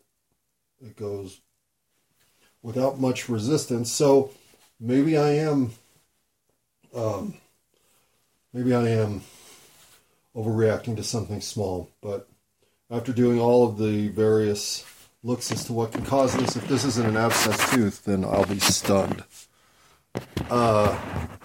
it 0.83 0.97
goes 0.97 1.41
without 2.61 3.01
much 3.01 3.31
resistance. 3.31 3.91
So 3.91 4.33
maybe 4.81 5.17
I 5.17 5.31
am, 5.31 5.73
um, 6.95 7.35
maybe 8.53 8.75
I 8.75 8.89
am 8.89 9.23
overreacting 10.35 10.97
to 10.97 11.03
something 11.03 11.41
small. 11.41 11.91
But 12.03 12.29
after 12.91 13.13
doing 13.13 13.41
all 13.41 13.69
of 13.69 13.79
the 13.79 14.09
various 14.09 14.85
looks 15.23 15.51
as 15.51 15.65
to 15.65 15.73
what 15.73 15.93
can 15.93 16.05
cause 16.05 16.35
this, 16.37 16.57
if 16.57 16.69
this 16.69 16.85
isn't 16.85 17.07
an 17.07 17.17
abscess 17.17 17.71
tooth, 17.71 18.05
then 18.05 18.25
I'll 18.25 18.47
be 18.47 18.61
stunned. 18.61 19.25
Uh, 20.51 20.99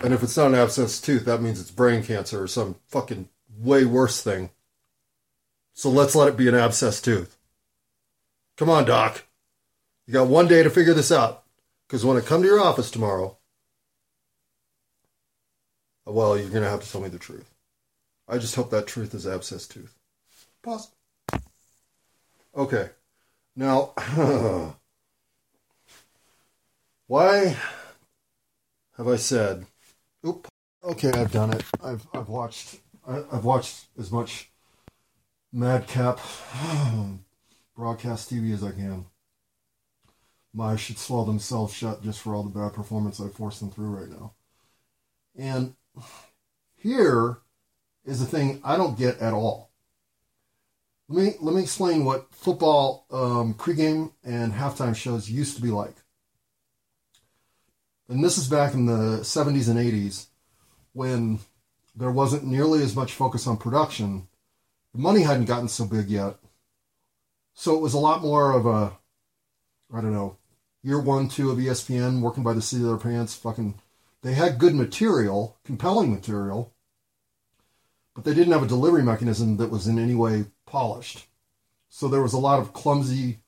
and 0.03 0.13
if 0.13 0.23
it's 0.23 0.37
not 0.37 0.47
an 0.47 0.55
abscess 0.55 1.01
tooth, 1.01 1.25
that 1.25 1.41
means 1.41 1.59
it's 1.59 1.71
brain 1.71 2.03
cancer 2.03 2.43
or 2.43 2.47
some 2.47 2.75
fucking 2.87 3.29
way 3.57 3.85
worse 3.85 4.21
thing. 4.21 4.49
So 5.73 5.89
let's 5.89 6.15
let 6.15 6.27
it 6.27 6.37
be 6.37 6.47
an 6.47 6.55
abscess 6.55 7.01
tooth. 7.01 7.37
Come 8.57 8.69
on, 8.69 8.85
Doc. 8.85 9.25
You 10.05 10.13
got 10.13 10.27
one 10.27 10.47
day 10.47 10.63
to 10.63 10.69
figure 10.69 10.93
this 10.93 11.11
out. 11.11 11.43
Because 11.91 12.05
when 12.05 12.15
I 12.15 12.21
come 12.21 12.41
to 12.41 12.47
your 12.47 12.61
office 12.61 12.89
tomorrow, 12.89 13.37
well, 16.05 16.37
you're 16.37 16.49
going 16.49 16.63
to 16.63 16.69
have 16.69 16.81
to 16.81 16.89
tell 16.89 17.01
me 17.01 17.09
the 17.09 17.19
truth. 17.19 17.53
I 18.29 18.37
just 18.37 18.55
hope 18.55 18.69
that 18.69 18.87
truth 18.87 19.13
is 19.13 19.27
abscess 19.27 19.67
tooth. 19.67 19.93
Pause. 20.63 20.89
Okay. 22.55 22.91
Now, 23.57 23.91
why 27.07 27.57
have 28.95 29.09
I 29.09 29.17
said, 29.17 29.65
oop, 30.25 30.47
okay, 30.85 31.11
I've 31.11 31.33
done 31.33 31.51
it. 31.51 31.65
I've, 31.83 32.07
I've 32.13 32.29
watched, 32.29 32.79
I, 33.05 33.15
have 33.33 33.43
watched 33.43 33.87
as 33.99 34.13
much 34.13 34.49
madcap 35.51 36.21
broadcast 37.75 38.31
TV 38.31 38.53
as 38.53 38.63
I 38.63 38.71
can. 38.71 39.07
My 40.53 40.75
should 40.75 40.97
swallow 40.97 41.25
themselves 41.25 41.73
shut 41.73 42.03
just 42.03 42.19
for 42.19 42.35
all 42.35 42.43
the 42.43 42.59
bad 42.59 42.73
performance 42.73 43.21
I 43.21 43.29
force 43.29 43.59
them 43.59 43.71
through 43.71 43.95
right 43.95 44.09
now. 44.09 44.33
And 45.37 45.75
here 46.75 47.37
is 48.05 48.21
a 48.21 48.25
thing 48.25 48.59
I 48.63 48.75
don't 48.75 48.97
get 48.97 49.19
at 49.19 49.33
all. 49.33 49.71
Let 51.07 51.25
me 51.25 51.33
let 51.41 51.55
me 51.55 51.61
explain 51.61 52.05
what 52.05 52.33
football 52.33 53.05
um, 53.11 53.53
pregame 53.53 54.11
and 54.23 54.53
halftime 54.53 54.95
shows 54.95 55.29
used 55.29 55.55
to 55.55 55.61
be 55.61 55.69
like. 55.69 55.95
And 58.09 58.23
this 58.23 58.37
is 58.37 58.47
back 58.47 58.73
in 58.73 58.85
the 58.85 59.19
70s 59.21 59.69
and 59.69 59.79
80s 59.79 60.27
when 60.93 61.39
there 61.95 62.11
wasn't 62.11 62.45
nearly 62.45 62.81
as 62.83 62.95
much 62.95 63.13
focus 63.13 63.47
on 63.47 63.57
production. 63.57 64.27
The 64.93 64.99
money 64.99 65.21
hadn't 65.21 65.45
gotten 65.45 65.69
so 65.69 65.85
big 65.85 66.09
yet. 66.09 66.35
So 67.53 67.75
it 67.75 67.81
was 67.81 67.93
a 67.93 67.99
lot 67.99 68.21
more 68.21 68.51
of 68.51 68.65
a, 68.65 68.97
I 69.93 70.01
don't 70.01 70.13
know, 70.13 70.37
year 70.83 70.99
one, 70.99 71.27
two 71.27 71.51
of 71.51 71.57
ESPN, 71.57 72.21
working 72.21 72.43
by 72.43 72.53
the 72.53 72.61
seat 72.61 72.81
of 72.81 72.87
their 72.87 72.97
pants, 72.97 73.35
fucking. 73.35 73.75
They 74.21 74.33
had 74.33 74.59
good 74.59 74.75
material, 74.75 75.57
compelling 75.63 76.11
material, 76.11 76.73
but 78.13 78.23
they 78.23 78.33
didn't 78.33 78.53
have 78.53 78.63
a 78.63 78.67
delivery 78.67 79.03
mechanism 79.03 79.57
that 79.57 79.71
was 79.71 79.87
in 79.87 79.97
any 79.97 80.13
way 80.13 80.45
polished. 80.65 81.27
So 81.89 82.07
there 82.07 82.21
was 82.21 82.33
a 82.33 82.39
lot 82.39 82.59
of 82.59 82.73
clumsy 82.73 83.39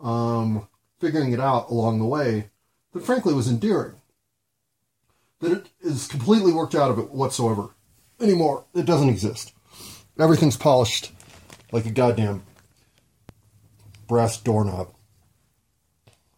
um, 0.00 0.68
figuring 0.98 1.32
it 1.32 1.40
out 1.40 1.70
along 1.70 1.98
the 1.98 2.04
way 2.04 2.50
that 2.92 3.04
frankly 3.04 3.34
was 3.34 3.48
endearing. 3.48 3.94
That 5.40 5.52
it 5.52 5.68
is 5.80 6.08
completely 6.08 6.52
worked 6.52 6.74
out 6.74 6.90
of 6.90 6.98
it 6.98 7.10
whatsoever 7.10 7.70
anymore. 8.20 8.64
It 8.74 8.86
doesn't 8.86 9.08
exist. 9.08 9.52
Everything's 10.18 10.56
polished 10.56 11.12
like 11.70 11.86
a 11.86 11.90
goddamn 11.90 12.42
brass 14.08 14.36
doorknob. 14.40 14.92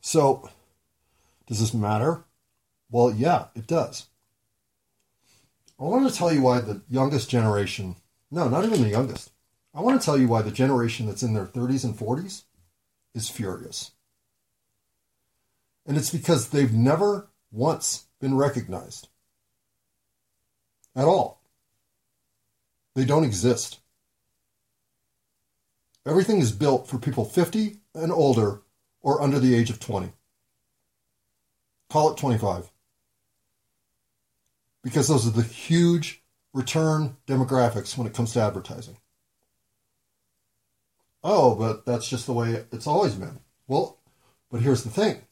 So, 0.00 0.49
does 1.47 1.61
this 1.61 1.75
matter? 1.75 2.25
Well, 2.90 3.12
yeah, 3.12 3.47
it 3.54 3.66
does. 3.66 4.07
I 5.78 5.85
want 5.85 6.11
to 6.11 6.14
tell 6.14 6.33
you 6.33 6.42
why 6.42 6.61
the 6.61 6.83
youngest 6.90 7.30
generation, 7.30 7.97
no, 8.30 8.49
not 8.49 8.64
even 8.64 8.83
the 8.83 8.88
youngest, 8.88 9.30
I 9.75 9.80
want 9.80 10.00
to 10.00 10.04
tell 10.04 10.19
you 10.19 10.28
why 10.28 10.42
the 10.42 10.50
generation 10.50 11.07
that's 11.07 11.23
in 11.23 11.33
their 11.33 11.47
30s 11.47 11.85
and 11.85 11.97
40s 11.97 12.42
is 13.14 13.28
furious. 13.28 13.92
And 15.87 15.97
it's 15.97 16.11
because 16.11 16.49
they've 16.49 16.73
never 16.73 17.28
once 17.50 18.07
been 18.21 18.37
recognized 18.37 19.09
at 20.95 21.04
all. 21.04 21.40
They 22.95 23.04
don't 23.04 23.25
exist. 23.25 23.78
Everything 26.07 26.38
is 26.38 26.52
built 26.52 26.88
for 26.88 26.99
people 26.99 27.25
50 27.25 27.78
and 27.95 28.12
older 28.12 28.62
or 29.02 29.23
under 29.23 29.38
the 29.38 29.54
age 29.54 29.71
of 29.71 29.80
20. 29.80 30.12
Call 31.88 32.12
it 32.12 32.16
25. 32.16 32.71
Because 34.83 35.09
those 35.09 35.26
are 35.26 35.30
the 35.30 35.42
huge 35.42 36.23
return 36.52 37.16
demographics 37.26 37.97
when 37.97 38.07
it 38.07 38.14
comes 38.14 38.33
to 38.33 38.40
advertising. 38.40 38.97
Oh, 41.23 41.54
but 41.54 41.85
that's 41.85 42.09
just 42.09 42.26
the 42.26 42.33
way 42.33 42.64
it's 42.73 42.87
always 42.87 43.14
been. 43.14 43.40
Well, 43.69 43.99
but 44.50 44.62
here's 44.62 44.85
the 44.85 44.90
thing 44.90 45.23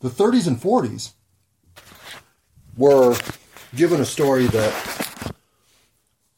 the 0.00 0.08
30s 0.08 0.46
and 0.46 0.56
40s 0.56 1.12
were 2.76 3.16
given 3.74 4.00
a 4.00 4.04
story 4.04 4.46
that 4.46 5.34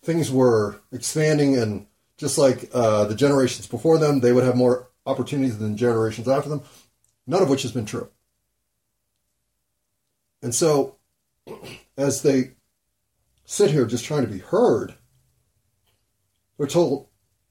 things 0.02 0.30
were 0.30 0.80
expanding 0.92 1.56
and 1.56 1.86
just 2.18 2.38
like 2.38 2.68
uh, 2.74 3.04
the 3.04 3.14
generations 3.14 3.66
before 3.66 3.98
them, 3.98 4.20
they 4.20 4.32
would 4.32 4.44
have 4.44 4.56
more 4.56 4.88
opportunities 5.06 5.58
than 5.58 5.76
generations 5.76 6.28
after 6.28 6.48
them, 6.48 6.62
none 7.26 7.42
of 7.42 7.50
which 7.50 7.62
has 7.62 7.72
been 7.72 7.86
true. 7.86 8.08
And 10.42 10.54
so, 10.54 10.96
as 11.96 12.22
they 12.22 12.52
sit 13.44 13.70
here 13.70 13.86
just 13.86 14.04
trying 14.04 14.22
to 14.22 14.32
be 14.32 14.38
heard, 14.38 14.94
they're 16.58 16.66
told, 16.66 17.08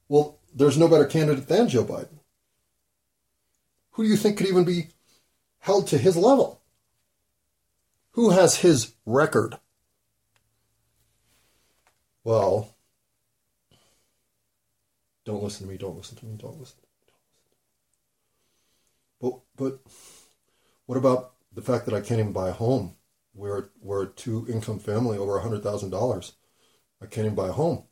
well, 0.09 0.39
there's 0.53 0.77
no 0.77 0.87
better 0.87 1.05
candidate 1.05 1.47
than 1.47 1.69
Joe 1.69 1.85
Biden. 1.85 2.19
Who 3.91 4.03
do 4.03 4.09
you 4.09 4.17
think 4.17 4.37
could 4.37 4.47
even 4.47 4.63
be 4.63 4.87
held 5.59 5.87
to 5.87 5.97
his 5.97 6.17
level? 6.17 6.61
Who 8.11 8.31
has 8.31 8.57
his 8.57 8.93
record? 9.05 9.57
Well, 12.23 12.75
don't 15.25 15.43
listen 15.43 15.65
to 15.65 15.71
me, 15.71 15.77
don't 15.77 15.97
listen 15.97 16.17
to 16.17 16.25
me, 16.25 16.35
don't 16.37 16.59
listen. 16.59 16.77
But 19.21 19.33
but 19.55 19.79
what 20.85 20.97
about 20.97 21.33
the 21.53 21.61
fact 21.61 21.85
that 21.85 21.93
I 21.93 22.01
can't 22.01 22.19
even 22.19 22.33
buy 22.33 22.49
a 22.49 22.53
home? 22.53 22.95
We're 23.33 23.69
we're 23.81 24.03
a 24.03 24.07
two 24.07 24.45
income 24.49 24.79
family 24.79 25.17
over 25.17 25.37
a 25.37 25.41
hundred 25.41 25.63
thousand 25.63 25.91
dollars. 25.91 26.33
I 27.01 27.05
can't 27.05 27.25
even 27.25 27.35
buy 27.35 27.49
a 27.49 27.53
home. 27.53 27.85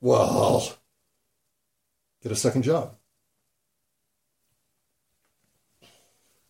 Well, 0.00 0.76
get 2.22 2.32
a 2.32 2.36
second 2.36 2.62
job. 2.62 2.96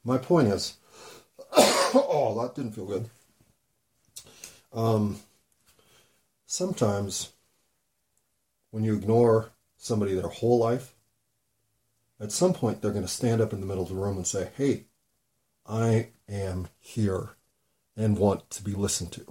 My 0.05 0.19
point 0.19 0.49
is, 0.49 0.77
oh, 1.53 2.41
that 2.41 2.55
didn't 2.55 2.73
feel 2.73 2.87
good. 2.87 3.11
Um, 4.73 5.21
sometimes 6.47 7.33
when 8.71 8.85
you 8.85 8.95
ignore 8.95 9.51
somebody 9.77 10.15
their 10.15 10.29
whole 10.29 10.59
life, 10.59 10.95
at 12.21 12.33
some 12.33 12.53
point 12.53 12.83
they're 12.83 12.93
going 12.93 13.05
to 13.05 13.09
stand 13.09 13.41
up 13.41 13.53
in 13.53 13.61
the 13.61 13.67
middle 13.67 13.83
of 13.83 13.89
the 13.89 13.95
room 13.95 14.17
and 14.17 14.27
say, 14.27 14.51
Hey, 14.57 14.85
I 15.67 16.09
am 16.29 16.69
here 16.79 17.31
and 17.97 18.19
want 18.19 18.51
to 18.51 18.63
be 18.63 18.73
listened 18.73 19.13
to. 19.13 19.27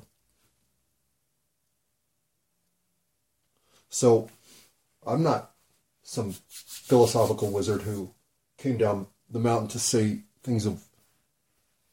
So 3.90 4.30
I'm 5.06 5.24
not 5.24 5.52
some 6.04 6.36
philosophical 6.48 7.52
wizard 7.52 7.84
who 7.84 8.14
came 8.58 8.78
down 8.78 9.08
the 9.30 9.40
mountain 9.40 9.68
to 9.70 9.80
say 9.80 10.22
things 10.44 10.66
of 10.66 10.84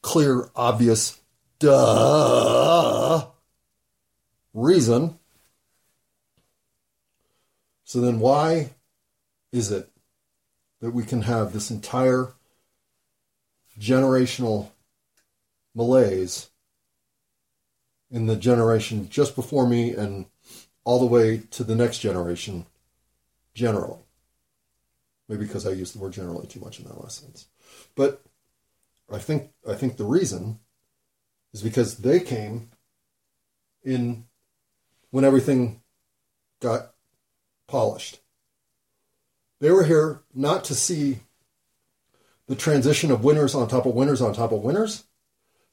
clear, 0.01 0.49
obvious, 0.55 1.19
duh 1.59 3.27
reason. 4.53 5.19
So 7.83 8.01
then, 8.01 8.19
why 8.19 8.71
is 9.51 9.71
it 9.71 9.89
that 10.79 10.91
we 10.91 11.03
can 11.03 11.23
have 11.23 11.53
this 11.53 11.71
entire 11.71 12.33
generational 13.79 14.71
malaise 15.75 16.49
in 18.09 18.25
the 18.25 18.35
generation 18.35 19.09
just 19.09 19.35
before 19.35 19.67
me 19.67 19.91
and 19.91 20.25
all 20.83 20.99
the 20.99 21.05
way 21.05 21.41
to 21.51 21.63
the 21.63 21.75
next 21.75 21.99
generation 21.99 22.65
generally? 23.53 23.99
Maybe 25.27 25.45
because 25.45 25.67
I 25.67 25.71
used 25.71 25.93
the 25.93 25.99
word 25.99 26.13
generally 26.13 26.47
too 26.47 26.59
much 26.59 26.79
in 26.79 26.85
that 26.85 27.01
last 27.01 27.19
sentence. 27.19 27.47
But 27.95 28.23
I 29.11 29.17
think 29.17 29.51
I 29.67 29.73
think 29.73 29.97
the 29.97 30.05
reason 30.05 30.59
is 31.53 31.61
because 31.61 31.97
they 31.97 32.19
came 32.19 32.69
in 33.83 34.25
when 35.11 35.25
everything 35.25 35.81
got 36.61 36.93
polished. 37.67 38.19
They 39.59 39.71
were 39.71 39.83
here 39.83 40.21
not 40.33 40.63
to 40.65 40.75
see 40.75 41.19
the 42.47 42.55
transition 42.55 43.11
of 43.11 43.23
winners 43.23 43.55
on 43.55 43.67
top 43.67 43.85
of 43.85 43.93
winners 43.93 44.21
on 44.21 44.33
top 44.33 44.51
of 44.51 44.63
winners. 44.63 45.03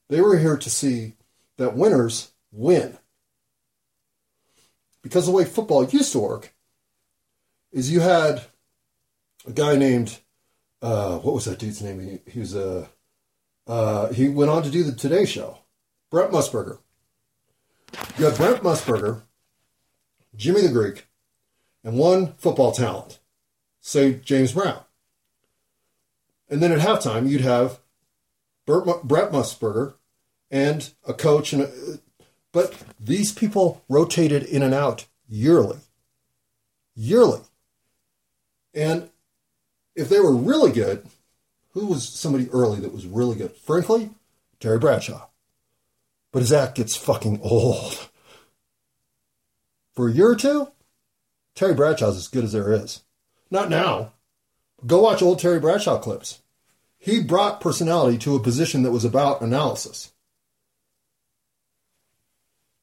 They 0.08 0.20
were 0.20 0.38
here 0.38 0.56
to 0.56 0.70
see 0.70 1.14
that 1.56 1.76
winners 1.76 2.32
win. 2.50 2.98
Because 5.02 5.26
the 5.26 5.32
way 5.32 5.44
football 5.44 5.84
used 5.84 6.12
to 6.12 6.18
work 6.18 6.54
is 7.72 7.90
you 7.90 8.00
had 8.00 8.42
a 9.46 9.52
guy 9.52 9.76
named 9.76 10.18
uh, 10.80 11.18
what 11.18 11.34
was 11.34 11.46
that 11.46 11.58
dude's 11.58 11.82
name? 11.82 12.00
He, 12.00 12.30
he 12.30 12.40
was 12.40 12.54
a 12.54 12.88
uh, 13.66 14.12
he 14.12 14.28
went 14.28 14.50
on 14.50 14.62
to 14.62 14.70
do 14.70 14.82
the 14.82 14.92
Today 14.92 15.24
Show. 15.24 15.58
Brent 16.10 16.30
Musburger. 16.30 16.78
You 18.18 18.26
had 18.26 18.36
Brent 18.36 18.62
Musburger, 18.62 19.22
Jimmy 20.36 20.60
the 20.60 20.68
Greek, 20.68 21.06
and 21.82 21.96
one 21.96 22.34
football 22.34 22.72
talent, 22.72 23.18
say 23.84 24.14
James 24.14 24.52
Brown. 24.52 24.80
And 26.48 26.62
then 26.62 26.72
at 26.72 26.78
halftime, 26.78 27.28
you'd 27.28 27.42
have 27.42 27.80
Bert, 28.66 29.04
Brett 29.04 29.30
Musburger 29.30 29.94
and 30.50 30.90
a 31.06 31.12
coach. 31.12 31.52
and 31.52 31.62
a, 31.62 31.70
But 32.50 32.74
these 32.98 33.30
people 33.30 33.84
rotated 33.88 34.42
in 34.42 34.62
and 34.62 34.72
out 34.72 35.04
yearly. 35.28 35.78
Yearly. 36.96 37.40
And 38.72 39.10
if 39.94 40.08
they 40.08 40.18
were 40.18 40.34
really 40.34 40.72
good, 40.72 41.06
who 41.72 41.86
was 41.86 42.08
somebody 42.08 42.48
early 42.50 42.80
that 42.80 42.92
was 42.92 43.06
really 43.06 43.36
good? 43.36 43.52
Frankly, 43.52 44.10
Terry 44.60 44.78
Bradshaw. 44.78 45.28
But 46.32 46.40
his 46.40 46.52
act 46.52 46.76
gets 46.76 46.96
fucking 46.96 47.40
old. 47.42 48.08
For 49.94 50.08
a 50.08 50.12
year 50.12 50.30
or 50.30 50.36
two, 50.36 50.68
Terry 51.54 51.74
Bradshaw's 51.74 52.16
as 52.16 52.28
good 52.28 52.44
as 52.44 52.52
there 52.52 52.72
is. 52.72 53.02
Not 53.50 53.70
now. 53.70 54.12
Go 54.86 55.00
watch 55.00 55.22
old 55.22 55.38
Terry 55.38 55.60
Bradshaw 55.60 55.98
clips. 55.98 56.40
He 56.98 57.22
brought 57.22 57.60
personality 57.60 58.18
to 58.18 58.34
a 58.34 58.40
position 58.40 58.82
that 58.82 58.90
was 58.90 59.04
about 59.04 59.42
analysis. 59.42 60.12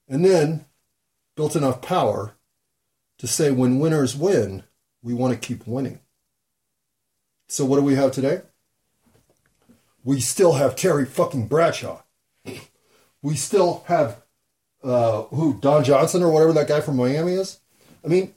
And 0.08 0.24
then 0.24 0.66
built 1.36 1.56
enough 1.56 1.82
power 1.82 2.36
to 3.18 3.28
say 3.28 3.52
when 3.52 3.80
winners 3.80 4.16
win, 4.16 4.64
we 5.02 5.14
want 5.14 5.34
to 5.34 5.48
keep 5.48 5.66
winning. 5.66 6.00
So 7.48 7.66
what 7.66 7.78
do 7.78 7.82
we 7.84 7.96
have 7.96 8.12
today? 8.12 8.42
We 10.04 10.20
still 10.20 10.54
have 10.54 10.76
Terry 10.76 11.06
fucking 11.06 11.48
Bradshaw. 11.48 12.02
We 13.22 13.36
still 13.36 13.84
have 13.88 14.22
uh, 14.84 15.24
who 15.24 15.60
Don 15.60 15.84
Johnson 15.84 16.24
or 16.24 16.32
whatever 16.32 16.54
that 16.54 16.68
guy 16.68 16.82
from 16.82 16.98
Miami 16.98 17.34
is. 17.34 17.60
I 18.04 18.08
mean, 18.08 18.34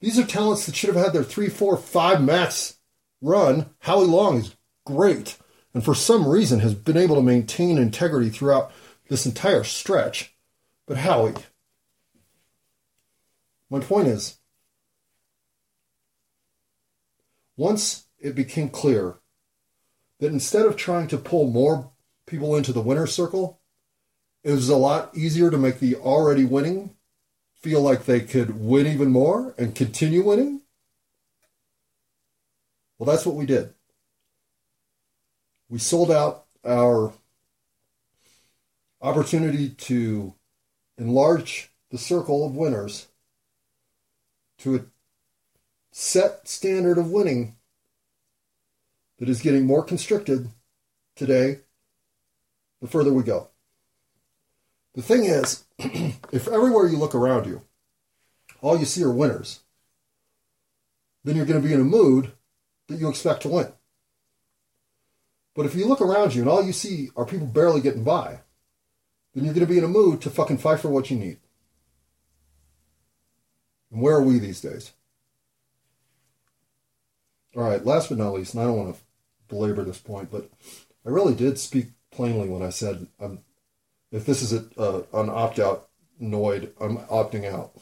these 0.00 0.18
are 0.18 0.24
talents 0.24 0.66
that 0.66 0.74
should 0.74 0.94
have 0.94 1.04
had 1.04 1.12
their 1.12 1.24
three, 1.24 1.48
four, 1.48 1.76
five 1.76 2.22
max 2.22 2.78
run. 3.20 3.70
Howie 3.80 4.06
Long 4.06 4.38
is 4.38 4.56
great, 4.86 5.36
and 5.74 5.84
for 5.84 5.94
some 5.94 6.26
reason 6.26 6.60
has 6.60 6.74
been 6.74 6.96
able 6.96 7.16
to 7.16 7.22
maintain 7.22 7.78
integrity 7.78 8.30
throughout 8.30 8.72
this 9.08 9.26
entire 9.26 9.64
stretch. 9.64 10.34
But 10.86 10.98
Howie, 10.98 11.34
my 13.68 13.80
point 13.80 14.08
is, 14.08 14.38
once 17.56 18.06
it 18.18 18.34
became 18.34 18.70
clear 18.70 19.18
that 20.18 20.32
instead 20.32 20.66
of 20.66 20.76
trying 20.76 21.08
to 21.08 21.18
pull 21.18 21.50
more 21.50 21.90
people 22.26 22.56
into 22.56 22.72
the 22.72 22.80
winner's 22.80 23.12
circle, 23.12 23.60
it 24.42 24.52
was 24.52 24.70
a 24.70 24.76
lot 24.76 25.14
easier 25.14 25.50
to 25.50 25.58
make 25.58 25.78
the 25.78 25.96
already 25.96 26.44
winning 26.44 26.94
feel 27.60 27.82
like 27.82 28.04
they 28.04 28.20
could 28.20 28.58
win 28.58 28.86
even 28.86 29.10
more 29.10 29.54
and 29.58 29.74
continue 29.74 30.24
winning. 30.24 30.62
Well, 32.98 33.06
that's 33.06 33.26
what 33.26 33.36
we 33.36 33.46
did. 33.46 33.74
We 35.68 35.78
sold 35.78 36.10
out 36.10 36.46
our 36.64 37.12
opportunity 39.00 39.70
to 39.70 40.34
enlarge 40.98 41.70
the 41.90 41.98
circle 41.98 42.46
of 42.46 42.54
winners 42.54 43.08
to 44.58 44.76
a 44.76 44.80
set 45.92 46.48
standard 46.48 46.98
of 46.98 47.10
winning 47.10 47.56
that 49.18 49.28
is 49.28 49.42
getting 49.42 49.66
more 49.66 49.84
constricted 49.84 50.48
today 51.14 51.60
the 52.80 52.88
further 52.88 53.12
we 53.12 53.22
go. 53.22 53.49
The 54.94 55.02
thing 55.02 55.24
is, 55.24 55.64
if 55.78 56.48
everywhere 56.48 56.86
you 56.88 56.96
look 56.96 57.14
around 57.14 57.46
you, 57.46 57.62
all 58.60 58.78
you 58.78 58.84
see 58.84 59.02
are 59.02 59.10
winners, 59.10 59.60
then 61.24 61.36
you're 61.36 61.46
going 61.46 61.60
to 61.60 61.66
be 61.66 61.74
in 61.74 61.80
a 61.80 61.84
mood 61.84 62.32
that 62.88 62.98
you 62.98 63.08
expect 63.08 63.42
to 63.42 63.48
win. 63.48 63.72
But 65.54 65.66
if 65.66 65.74
you 65.74 65.86
look 65.86 66.00
around 66.00 66.34
you 66.34 66.42
and 66.42 66.50
all 66.50 66.64
you 66.64 66.72
see 66.72 67.10
are 67.16 67.24
people 67.24 67.46
barely 67.46 67.80
getting 67.80 68.04
by, 68.04 68.40
then 69.34 69.44
you're 69.44 69.54
going 69.54 69.66
to 69.66 69.72
be 69.72 69.78
in 69.78 69.84
a 69.84 69.88
mood 69.88 70.20
to 70.22 70.30
fucking 70.30 70.58
fight 70.58 70.80
for 70.80 70.88
what 70.88 71.10
you 71.10 71.16
need. 71.16 71.38
And 73.92 74.00
where 74.00 74.16
are 74.16 74.22
we 74.22 74.38
these 74.38 74.60
days? 74.60 74.92
All 77.56 77.64
right, 77.64 77.84
last 77.84 78.08
but 78.08 78.18
not 78.18 78.32
least, 78.32 78.54
and 78.54 78.62
I 78.62 78.66
don't 78.66 78.76
want 78.76 78.94
to 78.94 79.02
belabor 79.48 79.82
this 79.82 79.98
point, 79.98 80.30
but 80.30 80.48
I 81.04 81.10
really 81.10 81.34
did 81.34 81.58
speak 81.58 81.88
plainly 82.12 82.48
when 82.48 82.62
I 82.62 82.70
said, 82.70 83.08
I'm, 83.18 83.40
if 84.12 84.26
this 84.26 84.42
is 84.42 84.52
a, 84.52 84.64
uh, 84.78 85.02
an 85.14 85.30
opt 85.30 85.58
out 85.58 85.88
Noid, 86.20 86.72
I'm 86.80 86.98
opting 86.98 87.50
out. 87.50 87.72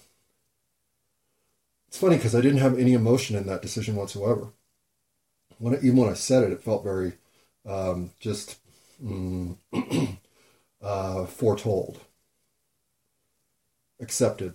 It's 1.89 1.99
funny 1.99 2.17
because 2.17 2.35
I 2.35 2.41
didn't 2.41 2.61
have 2.61 2.79
any 2.79 2.93
emotion 2.93 3.37
in 3.37 3.47
that 3.47 3.63
decision 3.63 3.97
whatsoever. 3.97 4.53
When 5.59 5.75
even 5.75 5.97
when 5.97 6.11
I 6.11 6.15
said 6.15 6.45
it, 6.45 6.53
it 6.53 6.63
felt 6.63 6.85
very 6.85 7.15
um, 7.67 8.11
just 8.21 8.59
mm, 9.03 9.57
uh, 10.83 11.27
foretold, 11.27 12.01
accepted, 14.01 14.55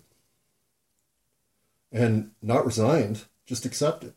and 1.92 2.32
not 2.42 2.66
resigned, 2.66 3.26
just 3.46 3.66
accepted. 3.66 4.14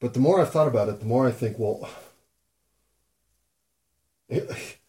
But 0.00 0.14
the 0.14 0.20
more 0.20 0.40
I've 0.40 0.50
thought 0.50 0.68
about 0.68 0.88
it, 0.88 0.98
the 0.98 1.06
more 1.06 1.26
I 1.28 1.30
think, 1.30 1.58
well, 1.58 1.88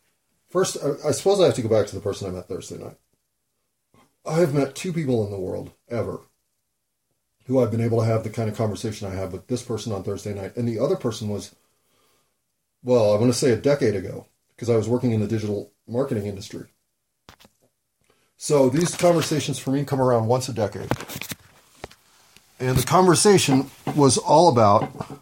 first, 0.54 0.78
I 1.04 1.12
suppose 1.12 1.42
I 1.42 1.46
have 1.46 1.56
to 1.56 1.64
go 1.64 1.68
back 1.68 1.88
to 1.88 1.96
the 1.96 2.02
person 2.02 2.28
I 2.28 2.32
met 2.32 2.48
Thursday 2.48 2.78
night. 2.78 2.96
I 4.24 4.36
have 4.36 4.54
met 4.54 4.76
two 4.76 4.94
people 4.94 5.26
in 5.26 5.32
the 5.32 5.40
world 5.40 5.72
ever 5.90 6.22
who 7.48 7.60
I've 7.60 7.72
been 7.72 7.82
able 7.82 8.00
to 8.00 8.06
have 8.06 8.24
the 8.24 8.30
kind 8.30 8.50
of 8.50 8.56
conversation 8.56 9.08
I 9.08 9.16
had 9.16 9.32
with 9.32 9.48
this 9.48 9.64
person 9.64 9.92
on 9.92 10.04
Thursday 10.04 10.34
night. 10.34 10.56
And 10.56 10.68
the 10.68 10.80
other 10.80 10.96
person 10.96 11.28
was, 11.28 11.56
well, 12.84 13.14
I'm 13.14 13.20
going 13.20 13.32
to 13.32 13.38
say 13.38 13.52
a 13.52 13.58
decade 13.58 13.96
ago 13.96 14.28
because 14.56 14.70
I 14.70 14.78
was 14.78 14.88
working 14.88 15.12
in 15.12 15.20
the 15.20 15.28
digital 15.28 15.74
marketing 15.88 16.28
industry. 16.28 16.68
So 18.38 18.70
these 18.70 18.96
conversations 18.96 19.58
for 19.58 19.72
me 19.72 19.84
come 19.84 20.00
around 20.00 20.28
once 20.28 20.48
a 20.48 20.54
decade. 20.54 20.90
And 22.60 22.78
the 22.78 22.86
conversation 22.86 23.72
was 23.96 24.18
all 24.20 24.50
about 24.50 25.20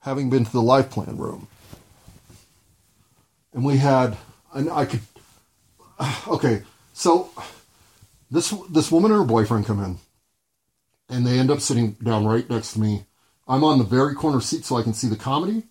having 0.00 0.30
been 0.30 0.44
to 0.44 0.52
the 0.52 0.62
life 0.62 0.90
plan 0.90 1.16
room. 1.18 1.48
And 3.58 3.66
we 3.66 3.78
had, 3.78 4.16
and 4.54 4.70
I 4.70 4.84
could, 4.84 5.00
okay, 6.28 6.62
so 6.92 7.28
this 8.30 8.54
this 8.70 8.92
woman 8.92 9.10
and 9.10 9.18
her 9.18 9.26
boyfriend 9.26 9.66
come 9.66 9.82
in, 9.82 9.98
and 11.08 11.26
they 11.26 11.40
end 11.40 11.50
up 11.50 11.58
sitting 11.58 11.94
down 11.94 12.24
right 12.24 12.48
next 12.48 12.74
to 12.74 12.80
me. 12.80 13.06
I'm 13.48 13.64
on 13.64 13.78
the 13.78 13.84
very 13.84 14.14
corner 14.14 14.40
seat 14.40 14.64
so 14.64 14.76
I 14.76 14.84
can 14.84 14.94
see 14.94 15.08
the 15.08 15.16
comedy, 15.16 15.64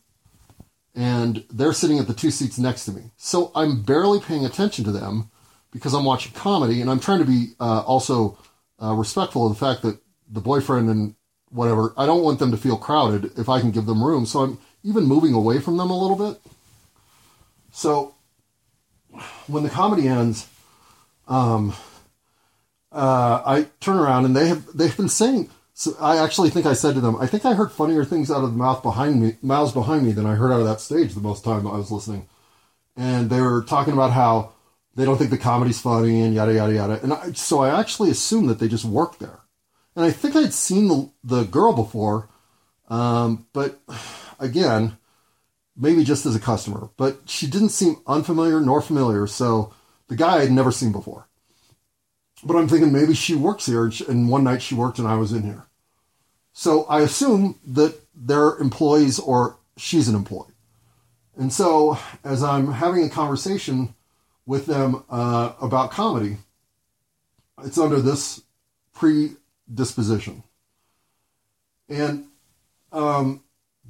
and 0.95 1.45
they're 1.49 1.71
sitting 1.71 1.97
at 1.97 2.07
the 2.07 2.13
two 2.13 2.29
seats 2.29 2.59
next 2.59 2.83
to 2.87 2.91
me. 2.91 3.11
So 3.15 3.53
I'm 3.55 3.83
barely 3.83 4.19
paying 4.19 4.45
attention 4.45 4.83
to 4.83 4.91
them 4.91 5.31
because 5.71 5.93
I'm 5.93 6.03
watching 6.03 6.33
comedy, 6.33 6.81
and 6.81 6.91
I'm 6.91 6.99
trying 6.99 7.19
to 7.19 7.25
be 7.25 7.53
uh, 7.57 7.83
also 7.83 8.37
uh, 8.83 8.95
respectful 8.95 9.47
of 9.47 9.53
the 9.53 9.65
fact 9.65 9.81
that 9.83 9.97
the 10.29 10.41
boyfriend 10.41 10.89
and 10.89 11.15
whatever, 11.51 11.93
I 11.95 12.05
don't 12.05 12.25
want 12.25 12.39
them 12.39 12.51
to 12.51 12.57
feel 12.57 12.75
crowded 12.75 13.39
if 13.39 13.47
I 13.47 13.61
can 13.61 13.71
give 13.71 13.85
them 13.85 14.03
room. 14.03 14.25
So 14.25 14.41
I'm 14.41 14.59
even 14.83 15.05
moving 15.05 15.33
away 15.33 15.61
from 15.61 15.77
them 15.77 15.89
a 15.89 15.97
little 15.97 16.17
bit. 16.17 16.41
So 17.77 18.15
when 19.45 19.61
the 19.61 19.69
comedy 19.69 20.07
ends, 20.07 20.47
um, 21.27 21.75
uh, 22.91 23.43
I 23.45 23.67
turn 23.79 23.97
around 23.97 24.25
and 24.25 24.35
they 24.35 24.47
have 24.47 24.65
they've 24.75 24.97
been 24.97 25.09
saying. 25.09 25.51
So 25.75 25.95
I 25.99 26.17
actually 26.17 26.49
think 26.49 26.65
I 26.65 26.73
said 26.73 26.95
to 26.95 27.01
them, 27.01 27.17
I 27.17 27.27
think 27.27 27.45
I 27.45 27.53
heard 27.53 27.71
funnier 27.71 28.03
things 28.03 28.31
out 28.31 28.43
of 28.43 28.51
the 28.51 28.57
mouth 28.57 28.81
behind 28.81 29.21
me, 29.21 29.35
mouths 29.43 29.73
behind 29.73 30.07
me, 30.07 30.11
than 30.11 30.25
I 30.25 30.33
heard 30.33 30.51
out 30.51 30.59
of 30.59 30.65
that 30.65 30.81
stage 30.81 31.13
the 31.13 31.19
most 31.19 31.43
time 31.43 31.67
I 31.67 31.77
was 31.77 31.91
listening. 31.91 32.27
And 32.95 33.29
they 33.29 33.41
were 33.41 33.61
talking 33.61 33.93
about 33.93 34.11
how 34.11 34.53
they 34.95 35.05
don't 35.05 35.19
think 35.19 35.29
the 35.29 35.37
comedy's 35.37 35.79
funny 35.79 36.21
and 36.21 36.33
yada 36.33 36.55
yada 36.55 36.73
yada. 36.73 36.99
And 37.03 37.13
I, 37.13 37.33
so 37.33 37.59
I 37.59 37.79
actually 37.79 38.09
assumed 38.09 38.49
that 38.49 38.57
they 38.57 38.67
just 38.67 38.85
worked 38.85 39.19
there. 39.19 39.41
And 39.95 40.03
I 40.03 40.09
think 40.09 40.35
I'd 40.35 40.51
seen 40.51 40.87
the 40.87 41.11
the 41.23 41.43
girl 41.43 41.73
before, 41.73 42.27
um, 42.89 43.45
but 43.53 43.79
again, 44.39 44.97
maybe 45.77 46.03
just 46.03 46.25
as 46.25 46.35
a 46.35 46.39
customer. 46.39 46.89
But 46.97 47.21
she 47.25 47.47
didn't 47.47 47.69
seem 47.69 47.97
unfamiliar 48.07 48.59
nor 48.59 48.81
familiar. 48.81 49.27
So 49.27 49.73
the 50.07 50.15
guy 50.15 50.39
I'd 50.39 50.51
never 50.51 50.71
seen 50.71 50.91
before. 50.91 51.27
But 52.43 52.55
I'm 52.55 52.67
thinking 52.67 52.91
maybe 52.91 53.13
she 53.13 53.35
works 53.35 53.65
here, 53.65 53.91
and 54.07 54.29
one 54.29 54.43
night 54.43 54.61
she 54.61 54.75
worked 54.75 54.99
and 54.99 55.07
I 55.07 55.15
was 55.15 55.31
in 55.31 55.43
here. 55.43 55.65
So 56.53 56.85
I 56.85 57.01
assume 57.01 57.59
that 57.67 57.99
they're 58.15 58.57
employees 58.57 59.19
or 59.19 59.57
she's 59.77 60.07
an 60.07 60.15
employee. 60.15 60.53
And 61.35 61.53
so 61.53 61.99
as 62.23 62.43
I'm 62.43 62.71
having 62.71 63.03
a 63.03 63.09
conversation 63.09 63.93
with 64.45 64.65
them 64.65 65.03
uh, 65.09 65.53
about 65.61 65.91
comedy, 65.91 66.37
it's 67.63 67.77
under 67.77 67.99
this 68.01 68.41
predisposition. 68.93 70.43
And 71.89 72.25
um, 72.91 73.43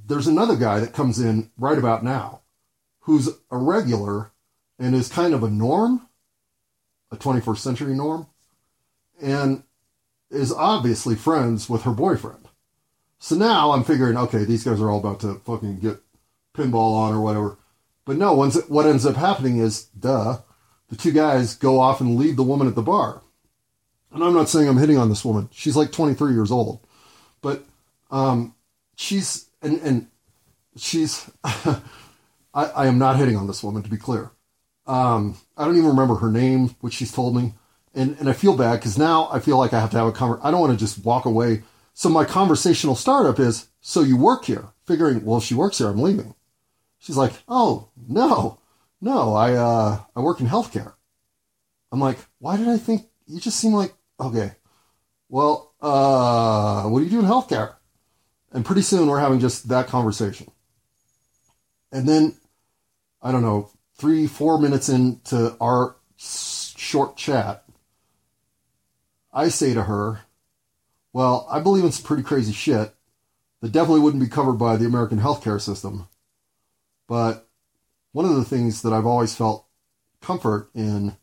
there's 0.08 0.28
another 0.28 0.56
guy 0.56 0.80
that 0.80 0.94
comes 0.94 1.20
in 1.20 1.52
right 1.58 1.78
about 1.78 2.04
now 2.04 2.42
who's 3.02 3.30
a 3.52 3.58
regular 3.58 4.32
and 4.80 4.96
is 4.96 5.10
kind 5.10 5.34
of 5.34 5.44
a 5.44 5.50
norm, 5.50 6.08
a 7.12 7.18
21st 7.18 7.58
century 7.58 7.94
norm, 7.94 8.28
and 9.22 9.64
is 10.30 10.52
obviously 10.52 11.16
friends 11.16 11.70
with 11.70 11.84
her 11.84 11.92
boyfriend. 11.92 12.48
So 13.20 13.36
now 13.36 13.72
I'm 13.72 13.84
figuring, 13.84 14.18
okay, 14.18 14.44
these 14.44 14.64
guys 14.64 14.80
are 14.80 14.90
all 14.90 15.00
about 15.00 15.20
to 15.22 15.36
fucking 15.46 15.80
get 15.80 16.00
pinball 16.54 16.96
on 16.96 17.14
or 17.14 17.22
whatever. 17.22 17.58
But 18.06 18.18
no, 18.18 18.34
what 18.34 18.86
ends 18.86 19.06
up 19.06 19.16
happening 19.16 19.58
is, 19.58 19.86
duh, 19.86 20.40
the 20.90 20.96
two 20.96 21.12
guys 21.12 21.56
go 21.56 21.80
off 21.80 22.00
and 22.00 22.18
leave 22.18 22.36
the 22.36 22.44
woman 22.44 22.68
at 22.68 22.76
the 22.76 22.82
bar. 22.82 23.22
And 24.12 24.24
I'm 24.24 24.34
not 24.34 24.48
saying 24.48 24.70
I'm 24.70 24.78
hitting 24.78 24.98
on 24.98 25.10
this 25.10 25.26
woman. 25.26 25.50
She's 25.52 25.76
like 25.76 25.92
23 25.92 26.34
years 26.34 26.52
old. 26.52 26.80
But 27.42 27.66
um, 28.10 28.56
she's, 28.96 29.47
and, 29.62 29.80
and 29.82 30.08
she's, 30.76 31.30
I, 31.44 31.82
I 32.54 32.88
am 32.88 32.98
not 32.98 33.18
hitting 33.18 33.36
on 33.36 33.48
this 33.48 33.64
woman, 33.64 33.84
to 33.84 33.90
be 33.90 33.98
clear. 33.98 34.32
Um, 34.86 35.38
I 35.58 35.66
don't 35.66 35.76
even 35.76 35.90
remember 35.90 36.16
her 36.16 36.32
name, 36.32 36.70
which 36.82 36.94
she's 36.94 37.12
told 37.12 37.36
me. 37.36 37.54
And, 37.94 38.16
and 38.20 38.30
I 38.30 38.34
feel 38.34 38.56
bad 38.56 38.76
because 38.76 38.98
now 38.98 39.28
I 39.32 39.40
feel 39.40 39.58
like 39.58 39.74
I 39.74 39.80
have 39.80 39.92
to 39.92 39.98
have 39.98 40.08
a 40.08 40.12
conversation. 40.12 40.48
I 40.48 40.52
don't 40.52 40.62
want 40.62 40.74
to 40.74 40.80
just 40.80 41.04
walk 41.04 41.26
away. 41.26 41.64
So 41.94 42.10
my 42.10 42.26
conversational 42.26 42.96
startup 42.96 43.40
is, 43.40 43.68
so 43.82 44.02
you 44.02 44.18
work 44.18 44.46
here? 44.46 44.70
Figuring, 44.86 45.26
well, 45.26 45.40
if 45.40 45.44
she 45.44 45.56
works 45.56 45.80
here, 45.80 45.88
I'm 45.88 46.02
leaving. 46.02 46.36
She's 47.00 47.18
like, 47.18 47.34
oh, 47.48 47.90
no, 48.08 48.60
no, 49.02 49.34
I, 49.34 49.54
uh, 49.54 50.00
I 50.16 50.20
work 50.20 50.40
in 50.40 50.48
healthcare. 50.48 50.94
I'm 51.92 52.00
like, 52.00 52.18
why 52.40 52.58
did 52.58 52.68
I 52.68 52.78
think, 52.78 53.08
you 53.26 53.40
just 53.40 53.60
seem 53.60 53.74
like, 53.74 53.94
okay, 54.20 54.52
well, 55.30 55.74
uh, 55.82 56.84
what 56.84 57.00
do 57.00 57.06
you 57.06 57.12
do 57.12 57.20
in 57.20 57.26
healthcare? 57.26 57.77
And 58.58 58.66
pretty 58.66 58.82
soon 58.82 59.08
we're 59.08 59.20
having 59.20 59.40
just 59.40 59.68
that 59.68 59.86
conversation. 59.86 60.50
And 61.92 62.10
then, 62.10 62.38
I 63.22 63.32
don't 63.32 63.44
know, 63.44 63.70
three, 64.00 64.26
four 64.26 64.60
minutes 64.60 64.90
into 64.90 65.56
our 65.62 65.96
short 66.18 67.16
chat, 67.18 67.66
I 69.32 69.50
say 69.50 69.76
to 69.76 69.84
her, 69.84 70.22
Well, 71.14 71.48
I 71.52 71.60
believe 71.60 71.84
in 71.84 71.92
some 71.92 72.04
pretty 72.04 72.24
crazy 72.24 72.52
shit 72.52 72.96
that 73.62 73.72
definitely 73.72 74.02
wouldn't 74.02 74.24
be 74.24 74.28
covered 74.28 74.54
by 74.54 74.76
the 74.76 74.88
American 74.88 75.20
healthcare 75.20 75.62
system. 75.62 76.08
But 77.08 77.48
one 78.12 78.26
of 78.26 78.34
the 78.38 78.44
things 78.44 78.82
that 78.82 78.92
I've 78.92 79.06
always 79.06 79.36
felt 79.36 79.68
comfort 80.20 80.72
in 80.74 81.16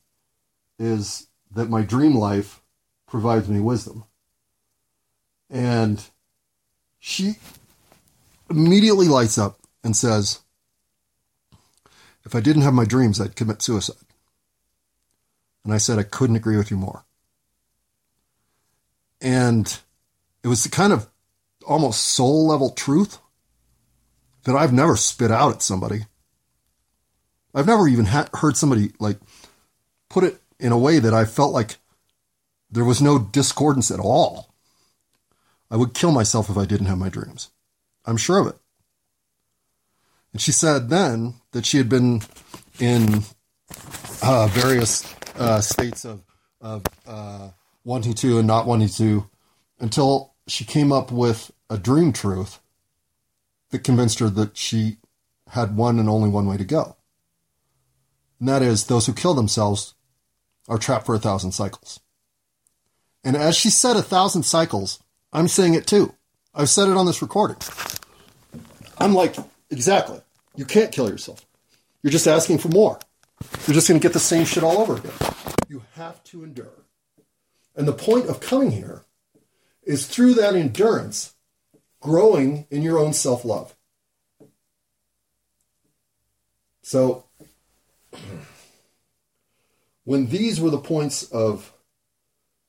is 0.78 1.26
that 1.50 1.68
my 1.68 1.82
dream 1.82 2.14
life 2.14 2.62
provides 3.08 3.48
me 3.48 3.58
wisdom. 3.58 4.04
And 5.50 6.00
she 7.06 7.34
immediately 8.48 9.08
lights 9.08 9.36
up 9.36 9.58
and 9.84 9.94
says, 9.94 10.40
If 12.24 12.34
I 12.34 12.40
didn't 12.40 12.62
have 12.62 12.72
my 12.72 12.86
dreams, 12.86 13.20
I'd 13.20 13.36
commit 13.36 13.60
suicide. 13.60 13.96
And 15.64 15.74
I 15.74 15.76
said, 15.76 15.98
I 15.98 16.02
couldn't 16.02 16.36
agree 16.36 16.56
with 16.56 16.70
you 16.70 16.78
more. 16.78 17.04
And 19.20 19.78
it 20.42 20.48
was 20.48 20.64
the 20.64 20.70
kind 20.70 20.94
of 20.94 21.10
almost 21.66 22.00
soul 22.06 22.46
level 22.46 22.70
truth 22.70 23.18
that 24.44 24.56
I've 24.56 24.72
never 24.72 24.96
spit 24.96 25.30
out 25.30 25.52
at 25.52 25.62
somebody. 25.62 26.06
I've 27.54 27.66
never 27.66 27.86
even 27.86 28.06
ha- 28.06 28.30
heard 28.32 28.56
somebody 28.56 28.92
like 28.98 29.18
put 30.08 30.24
it 30.24 30.40
in 30.58 30.72
a 30.72 30.78
way 30.78 31.00
that 31.00 31.12
I 31.12 31.26
felt 31.26 31.52
like 31.52 31.76
there 32.70 32.82
was 32.82 33.02
no 33.02 33.18
discordance 33.18 33.90
at 33.90 34.00
all. 34.00 34.53
I 35.74 35.76
would 35.76 35.92
kill 35.92 36.12
myself 36.12 36.48
if 36.48 36.56
I 36.56 36.66
didn't 36.66 36.86
have 36.86 36.98
my 36.98 37.08
dreams. 37.08 37.50
I'm 38.04 38.16
sure 38.16 38.38
of 38.38 38.46
it. 38.46 38.56
And 40.32 40.40
she 40.40 40.52
said 40.52 40.88
then 40.88 41.34
that 41.50 41.66
she 41.66 41.78
had 41.78 41.88
been 41.88 42.22
in 42.78 43.24
uh, 44.22 44.46
various 44.52 45.04
uh, 45.36 45.60
states 45.60 46.04
of, 46.04 46.22
of 46.60 46.84
uh, 47.08 47.48
wanting 47.82 48.14
to 48.14 48.38
and 48.38 48.46
not 48.46 48.68
wanting 48.68 48.88
to 48.90 49.28
until 49.80 50.34
she 50.46 50.64
came 50.64 50.92
up 50.92 51.10
with 51.10 51.50
a 51.68 51.76
dream 51.76 52.12
truth 52.12 52.60
that 53.70 53.82
convinced 53.82 54.20
her 54.20 54.30
that 54.30 54.56
she 54.56 54.98
had 55.48 55.76
one 55.76 55.98
and 55.98 56.08
only 56.08 56.28
one 56.28 56.46
way 56.46 56.56
to 56.56 56.64
go. 56.64 56.94
And 58.38 58.48
that 58.48 58.62
is 58.62 58.86
those 58.86 59.06
who 59.06 59.12
kill 59.12 59.34
themselves 59.34 59.94
are 60.68 60.78
trapped 60.78 61.06
for 61.06 61.16
a 61.16 61.18
thousand 61.18 61.50
cycles. 61.50 61.98
And 63.24 63.36
as 63.36 63.56
she 63.56 63.70
said 63.70 63.96
a 63.96 64.02
thousand 64.02 64.44
cycles, 64.44 65.00
I'm 65.34 65.48
saying 65.48 65.74
it 65.74 65.86
too. 65.86 66.14
I've 66.54 66.68
said 66.68 66.88
it 66.88 66.96
on 66.96 67.06
this 67.06 67.20
recording. 67.20 67.56
I'm 68.98 69.12
like, 69.12 69.34
exactly. 69.68 70.20
You 70.54 70.64
can't 70.64 70.92
kill 70.92 71.10
yourself. 71.10 71.44
You're 72.02 72.12
just 72.12 72.28
asking 72.28 72.58
for 72.58 72.68
more. 72.68 73.00
You're 73.66 73.74
just 73.74 73.88
going 73.88 74.00
to 74.00 74.02
get 74.02 74.12
the 74.12 74.20
same 74.20 74.44
shit 74.44 74.62
all 74.62 74.78
over 74.78 74.96
again. 74.96 75.12
You 75.68 75.82
have 75.94 76.22
to 76.24 76.44
endure. 76.44 76.84
And 77.74 77.88
the 77.88 77.92
point 77.92 78.28
of 78.28 78.38
coming 78.38 78.70
here 78.70 79.04
is 79.82 80.06
through 80.06 80.34
that 80.34 80.54
endurance, 80.54 81.34
growing 82.00 82.66
in 82.70 82.82
your 82.82 82.98
own 82.98 83.12
self 83.12 83.44
love. 83.44 83.74
So, 86.82 87.24
when 90.04 90.28
these 90.28 90.60
were 90.60 90.70
the 90.70 90.78
points 90.78 91.24
of 91.24 91.72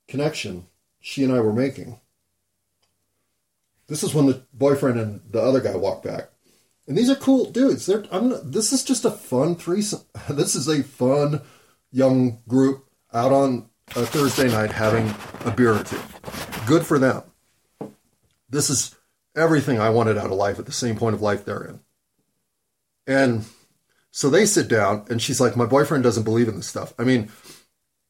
connection 0.07 0.65
she 0.99 1.23
and 1.23 1.31
I 1.31 1.41
were 1.41 1.53
making, 1.53 1.99
this 3.87 4.03
is 4.03 4.13
when 4.13 4.25
the 4.25 4.41
boyfriend 4.53 4.99
and 4.99 5.21
the 5.29 5.41
other 5.41 5.61
guy 5.61 5.75
walk 5.75 6.03
back. 6.03 6.29
And 6.87 6.97
these 6.97 7.09
are 7.09 7.15
cool 7.15 7.51
dudes. 7.51 7.85
They're, 7.85 8.05
I'm 8.11 8.51
this 8.51 8.71
is 8.71 8.83
just 8.83 9.05
a 9.05 9.11
fun 9.11 9.55
threesome. 9.55 10.01
This 10.29 10.55
is 10.55 10.67
a 10.67 10.83
fun 10.83 11.41
young 11.91 12.39
group 12.47 12.87
out 13.13 13.31
on 13.31 13.69
a 13.95 14.05
Thursday 14.05 14.49
night 14.49 14.71
having 14.71 15.13
a 15.45 15.51
beer 15.51 15.73
or 15.73 15.83
two. 15.83 15.99
Good 16.67 16.85
for 16.85 16.99
them. 16.99 17.23
This 18.49 18.69
is 18.69 18.95
everything 19.35 19.79
I 19.79 19.89
wanted 19.89 20.17
out 20.17 20.25
of 20.25 20.31
life 20.31 20.59
at 20.59 20.65
the 20.65 20.71
same 20.71 20.95
point 20.95 21.15
of 21.15 21.21
life 21.21 21.45
they're 21.45 21.63
in. 21.63 21.79
And 23.07 23.45
so 24.11 24.29
they 24.29 24.45
sit 24.45 24.67
down, 24.67 25.05
and 25.09 25.21
she's 25.21 25.39
like, 25.39 25.55
"My 25.55 25.65
boyfriend 25.65 26.03
doesn't 26.03 26.23
believe 26.23 26.47
in 26.47 26.55
this 26.55 26.67
stuff. 26.67 26.93
I 26.97 27.03
mean, 27.03 27.29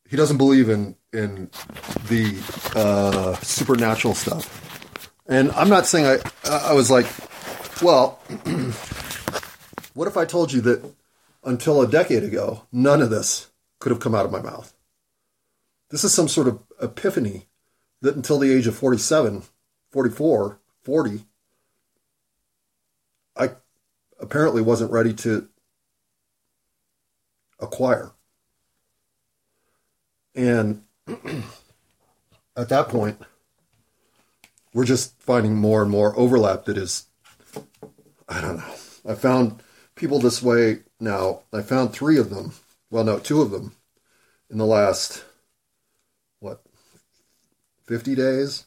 he 0.07 0.15
doesn't 0.15 0.37
believe 0.37 0.69
in 0.69 0.95
in 1.11 1.49
the 2.07 2.37
uh, 2.75 3.35
supernatural 3.37 4.13
stuff." 4.13 4.64
And 5.27 5.51
I'm 5.51 5.69
not 5.69 5.87
saying 5.87 6.05
I. 6.05 6.49
I 6.49 6.73
was 6.73 6.91
like, 6.91 7.07
well, 7.81 8.19
what 9.93 10.07
if 10.07 10.17
I 10.17 10.25
told 10.25 10.53
you 10.53 10.61
that 10.61 10.93
until 11.43 11.81
a 11.81 11.87
decade 11.87 12.23
ago, 12.23 12.63
none 12.71 13.01
of 13.01 13.09
this 13.09 13.49
could 13.79 13.91
have 13.91 13.99
come 13.99 14.13
out 14.15 14.25
of 14.25 14.31
my 14.31 14.41
mouth? 14.41 14.73
This 15.89 16.03
is 16.03 16.13
some 16.13 16.27
sort 16.27 16.47
of 16.47 16.59
epiphany 16.81 17.47
that 18.01 18.15
until 18.15 18.39
the 18.39 18.51
age 18.51 18.67
of 18.67 18.75
47, 18.75 19.43
44, 19.91 20.59
40, 20.83 21.25
I 23.35 23.51
apparently 24.19 24.61
wasn't 24.61 24.91
ready 24.91 25.13
to 25.13 25.47
acquire. 27.59 28.11
And 30.35 30.83
at 32.55 32.69
that 32.69 32.89
point, 32.89 33.19
we're 34.75 34.83
just 34.83 35.17
finding 35.21 35.55
more 35.55 35.81
and 35.81 35.89
more 35.89 36.13
overlap 36.19 36.65
that 36.65 36.77
is, 36.77 37.07
I 38.27 38.41
don't 38.41 38.57
know. 38.57 38.73
I 39.07 39.15
found 39.15 39.63
people 39.95 40.19
this 40.19 40.43
way 40.43 40.79
now. 40.99 41.43
I 41.53 41.61
found 41.61 41.93
three 41.93 42.17
of 42.17 42.29
them. 42.29 42.51
Well, 42.89 43.05
no, 43.05 43.17
two 43.17 43.41
of 43.41 43.51
them 43.51 43.73
in 44.49 44.57
the 44.57 44.65
last 44.65 45.23
what, 46.41 46.61
50 47.85 48.15
days, 48.15 48.65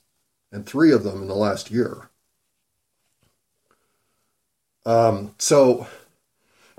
and 0.50 0.64
three 0.64 0.92
of 0.92 1.04
them 1.04 1.20
in 1.20 1.28
the 1.28 1.34
last 1.34 1.70
year. 1.70 2.08
Um, 4.86 5.34
so 5.36 5.86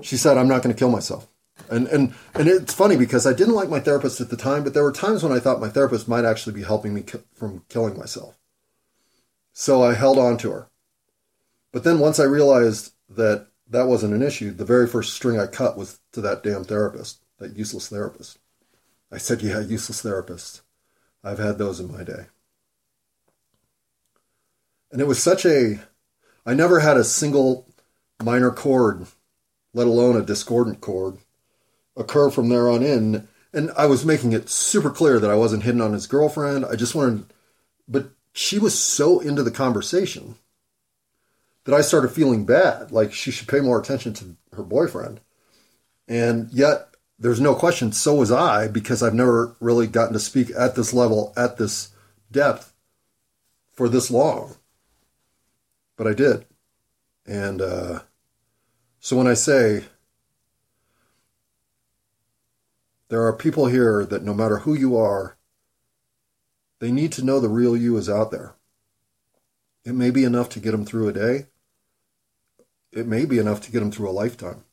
she 0.02 0.16
said, 0.16 0.38
I'm 0.38 0.48
not 0.48 0.64
going 0.64 0.74
to 0.74 0.78
kill 0.78 0.90
myself. 0.90 1.28
And, 1.70 1.86
and, 1.86 2.14
and 2.34 2.48
it's 2.48 2.74
funny 2.74 2.96
because 2.96 3.28
I 3.28 3.32
didn't 3.32 3.54
like 3.54 3.68
my 3.68 3.78
therapist 3.78 4.20
at 4.20 4.28
the 4.28 4.36
time, 4.36 4.64
but 4.64 4.74
there 4.74 4.82
were 4.82 4.90
times 4.90 5.22
when 5.22 5.30
I 5.30 5.38
thought 5.38 5.60
my 5.60 5.68
therapist 5.68 6.08
might 6.08 6.24
actually 6.24 6.54
be 6.54 6.64
helping 6.64 6.92
me 6.92 7.02
ki- 7.02 7.20
from 7.32 7.62
killing 7.68 7.96
myself. 7.96 8.39
So 9.52 9.82
I 9.82 9.94
held 9.94 10.18
on 10.18 10.36
to 10.38 10.50
her. 10.50 10.70
But 11.72 11.84
then 11.84 11.98
once 11.98 12.18
I 12.18 12.24
realized 12.24 12.92
that 13.08 13.48
that 13.68 13.86
wasn't 13.86 14.14
an 14.14 14.22
issue, 14.22 14.50
the 14.50 14.64
very 14.64 14.86
first 14.86 15.14
string 15.14 15.38
I 15.38 15.46
cut 15.46 15.76
was 15.76 16.00
to 16.12 16.20
that 16.22 16.42
damn 16.42 16.64
therapist, 16.64 17.20
that 17.38 17.56
useless 17.56 17.88
therapist. 17.88 18.38
I 19.12 19.18
said, 19.18 19.42
Yeah, 19.42 19.60
useless 19.60 20.02
therapist. 20.02 20.62
I've 21.22 21.38
had 21.38 21.58
those 21.58 21.80
in 21.80 21.92
my 21.92 22.02
day. 22.02 22.26
And 24.90 25.00
it 25.00 25.06
was 25.06 25.22
such 25.22 25.44
a, 25.44 25.80
I 26.44 26.54
never 26.54 26.80
had 26.80 26.96
a 26.96 27.04
single 27.04 27.68
minor 28.22 28.50
chord, 28.50 29.06
let 29.72 29.86
alone 29.86 30.16
a 30.16 30.22
discordant 30.22 30.80
chord, 30.80 31.18
occur 31.96 32.30
from 32.30 32.48
there 32.48 32.68
on 32.68 32.82
in. 32.82 33.28
And 33.52 33.70
I 33.76 33.86
was 33.86 34.04
making 34.04 34.32
it 34.32 34.48
super 34.48 34.90
clear 34.90 35.18
that 35.20 35.30
I 35.30 35.36
wasn't 35.36 35.62
hitting 35.62 35.80
on 35.80 35.92
his 35.92 36.06
girlfriend. 36.06 36.64
I 36.64 36.74
just 36.74 36.94
wanted, 36.94 37.32
but 37.86 38.10
she 38.32 38.58
was 38.58 38.78
so 38.78 39.20
into 39.20 39.42
the 39.42 39.50
conversation 39.50 40.36
that 41.64 41.74
I 41.74 41.80
started 41.80 42.08
feeling 42.08 42.44
bad, 42.44 42.90
like 42.90 43.12
she 43.12 43.30
should 43.30 43.48
pay 43.48 43.60
more 43.60 43.80
attention 43.80 44.14
to 44.14 44.36
her 44.56 44.62
boyfriend. 44.62 45.20
And 46.08 46.50
yet 46.52 46.88
there's 47.18 47.40
no 47.40 47.54
question, 47.54 47.92
so 47.92 48.14
was 48.14 48.32
I, 48.32 48.66
because 48.68 49.02
I've 49.02 49.14
never 49.14 49.54
really 49.60 49.86
gotten 49.86 50.14
to 50.14 50.18
speak 50.18 50.50
at 50.56 50.74
this 50.74 50.94
level, 50.94 51.32
at 51.36 51.58
this 51.58 51.90
depth 52.32 52.72
for 53.72 53.88
this 53.88 54.10
long. 54.10 54.56
But 55.96 56.06
I 56.06 56.14
did. 56.14 56.46
And 57.26 57.60
uh, 57.60 58.00
so 59.00 59.16
when 59.16 59.26
I 59.26 59.34
say 59.34 59.84
there 63.08 63.22
are 63.24 63.32
people 63.32 63.66
here 63.66 64.06
that 64.06 64.22
no 64.22 64.32
matter 64.32 64.58
who 64.58 64.74
you 64.74 64.96
are, 64.96 65.36
they 66.80 66.90
need 66.90 67.12
to 67.12 67.24
know 67.24 67.38
the 67.38 67.48
real 67.48 67.76
you 67.76 67.96
is 67.96 68.08
out 68.08 68.30
there. 68.30 68.54
It 69.84 69.94
may 69.94 70.10
be 70.10 70.24
enough 70.24 70.48
to 70.50 70.60
get 70.60 70.72
them 70.72 70.84
through 70.84 71.08
a 71.08 71.12
day. 71.12 71.46
It 72.92 73.06
may 73.06 73.24
be 73.24 73.38
enough 73.38 73.60
to 73.62 73.70
get 73.70 73.80
them 73.80 73.92
through 73.92 74.10
a 74.10 74.12
lifetime. 74.12 74.64